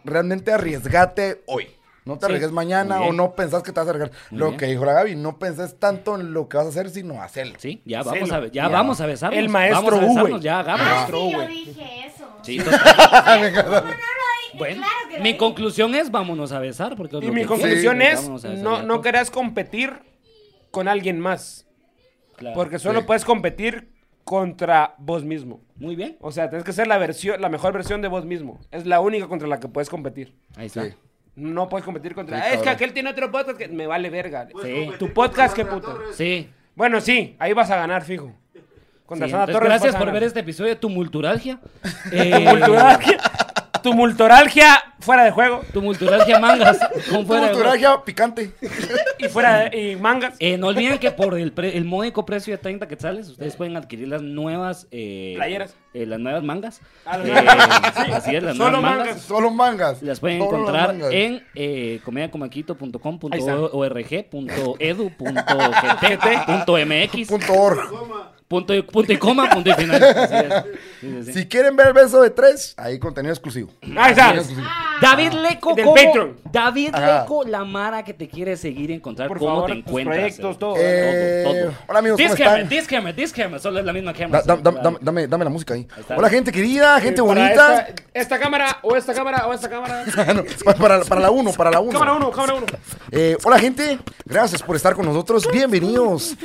[0.03, 1.67] realmente arriesgate hoy.
[2.03, 2.25] No te Sí.
[2.25, 4.11] arriesgues mañana o no pensás que te vas a arriesgar.
[4.31, 4.57] Muy Lo bien.
[4.59, 7.53] que dijo la Gaby, no pensés tanto en lo que vas a hacer, sino hacerlo.
[7.59, 8.35] Sí, ya vamos Hacelo.
[8.35, 8.67] a ver, ya, Ya.
[8.69, 9.37] vamos a besarnos.
[9.39, 10.13] El maestro vamos a Uwe.
[10.15, 10.81] besarnos, ya hagamos.
[10.87, 12.27] Ah, Maestro, sí, yo dije eso.
[12.41, 13.53] Sí, total.
[13.53, 13.87] No, no, no,
[14.57, 18.15] Bueno, claro que lo mi conclusión es vámonos a besar porque Y mi conclusión es,
[18.21, 19.93] Vámonos a besar no, no querás competir
[20.71, 21.67] con alguien más.
[22.35, 22.55] Claro.
[22.55, 23.05] Porque solo Sí.
[23.05, 23.91] puedes competir
[24.23, 25.61] contra vos mismo.
[25.75, 26.17] Muy bien.
[26.21, 28.59] O sea, tienes que ser la versión, la mejor versión de vos mismo.
[28.71, 30.35] Es la única contra la que puedes competir.
[30.55, 30.85] Ahí está.
[31.35, 32.37] No puedes competir contra.
[32.37, 34.47] Sí, "Ah, es que aquel tiene otro podcast que me vale verga.
[34.61, 34.89] Sí.
[34.99, 35.95] Tu podcast, qué puta.
[36.13, 36.49] Sí.
[36.75, 38.33] Bueno, sí, ahí vas a ganar, fijo.
[39.05, 39.69] Contra Sí, Sandra entonces, Torres.
[39.81, 41.59] gracias por ver este episodio de Tumulturalgia.
[42.11, 43.17] Eh, Tumulturalgia.
[43.81, 45.61] Tumultoralgia fuera de juego.
[45.73, 46.77] Tumulturalgia mangas.
[47.09, 48.51] Con fuera de- Culturagia picante.
[49.19, 50.35] Y fuera de, y mangas.
[50.39, 53.75] Eh, no olviden que por el, pre- el módico precio de 30 quetzales, ustedes pueden
[53.77, 54.87] adquirir las nuevas...
[54.91, 55.75] eh, Playeras.
[55.93, 56.81] eh, las nuevas mangas.
[57.05, 57.55] Ah, Eh, nuevas.
[58.05, 58.11] Sí.
[58.11, 59.07] Así es, las Solo nuevas mangas.
[59.07, 59.21] mangas.
[59.23, 60.01] Solo mangas.
[60.03, 61.11] Las pueden Solo encontrar mangas.
[61.13, 62.41] en eh, org.
[68.51, 70.03] Punto, y- punto y coma, punto y final.
[70.03, 70.53] Así es.
[70.99, 71.33] Sí, sí, sí.
[71.33, 73.71] Si quieren ver el beso de tres, ahí contenido exclusivo.
[73.97, 74.35] Ahí está.
[75.01, 75.95] David Leco, Del ¿cómo?
[75.95, 76.37] Patreon.
[76.51, 77.21] David Ajá.
[77.21, 80.15] Leco, la Mara que te quiere seguir y encontrar, Por ¿cómo favor, te tus encuentras?
[80.17, 80.75] proyectos, todo.
[80.77, 81.73] Eh, Todo, todo.
[81.87, 82.69] Hola amigos, ¿cómo Disclaimer, están?
[82.77, 84.43] disclaimer, disclaimer, solo es la misma Da- cámara.
[84.45, 85.87] da- da- dame, dame- la música ahí.
[85.97, 86.17] está.
[86.17, 87.79] Hola gente querida, gente Para bonita.
[87.87, 90.03] Esta, esta cámara, o esta cámara, o esta cámara.
[90.35, 90.43] No,
[90.77, 91.91] para, para la 1, para la 1.
[91.93, 92.65] cámara uno, cámara uno.
[93.11, 96.35] Eh, hola gente, gracias por estar con nosotros, bienvenidos.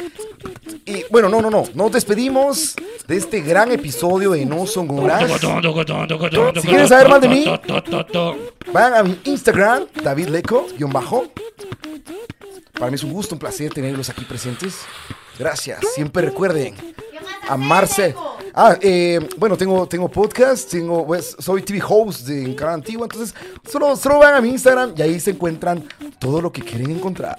[0.87, 2.77] Y bueno, no, no, no, nos despedimos
[3.09, 5.29] de este gran episodio de No Son Horas.
[6.61, 7.45] Si quieren saber más de mí,
[8.73, 11.25] vayan a mi Instagram, David Leco, guion bajo.
[12.73, 14.83] Para mí es un gusto, un placer tenerlos aquí presentes.
[15.37, 18.15] Gracias, siempre recuerden ¿Qué más haces, amarse.
[18.55, 23.07] Ah, eh, bueno, tengo, tengo podcast, tengo, pues, soy TV host de en Canal Antigua,
[23.11, 23.35] entonces
[23.69, 25.85] solo, solo van a mi Instagram y ahí se encuentran
[26.21, 27.37] todo lo que quieren encontrar.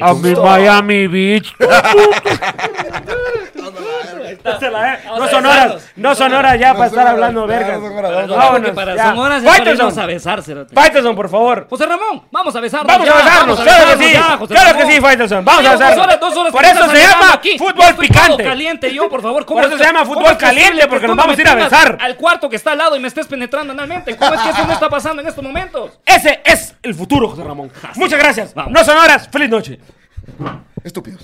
[0.00, 1.54] A mi Miami Beach.
[4.58, 7.76] Se la- No son horas, no son horas ya para estar hablando verga.
[7.78, 8.46] no son horas, no son horas.
[8.50, 8.70] Porque Vámonos.
[8.74, 9.04] para ya.
[9.10, 10.74] son horas es para Faitelson, irnos a besar, cerote.
[10.74, 11.66] Faitelson, por favor.
[11.68, 12.86] José Ramón, vamos a besarnos.
[12.92, 14.12] Vamos ya, a besarnos, claro que sí.
[14.12, 15.44] ya, José Claro que sí, Faitelson.
[15.44, 15.96] Vamos a besarnos.
[15.96, 17.58] Dos horas, dos horas Por eso se llama aquí.
[17.58, 18.44] fútbol picante.
[18.44, 19.44] caliente yo, por favor.
[19.46, 21.48] ¿cómo Por es eso se llama fútbol caliente, que porque nos no vamos a ir
[21.48, 21.98] a besar?
[22.00, 24.16] Al cuarto que está al lado y me estés penetrando analmente.
[24.16, 25.98] ¿Cómo es que eso no está pasando en estos momentos?
[26.06, 27.70] Ese es el futuro, José Ramón.
[27.96, 28.54] Muchas gracias.
[28.54, 28.72] Vamos.
[28.72, 29.28] No son horas.
[29.30, 29.78] Feliz noche.
[30.84, 31.22] Estúpidos.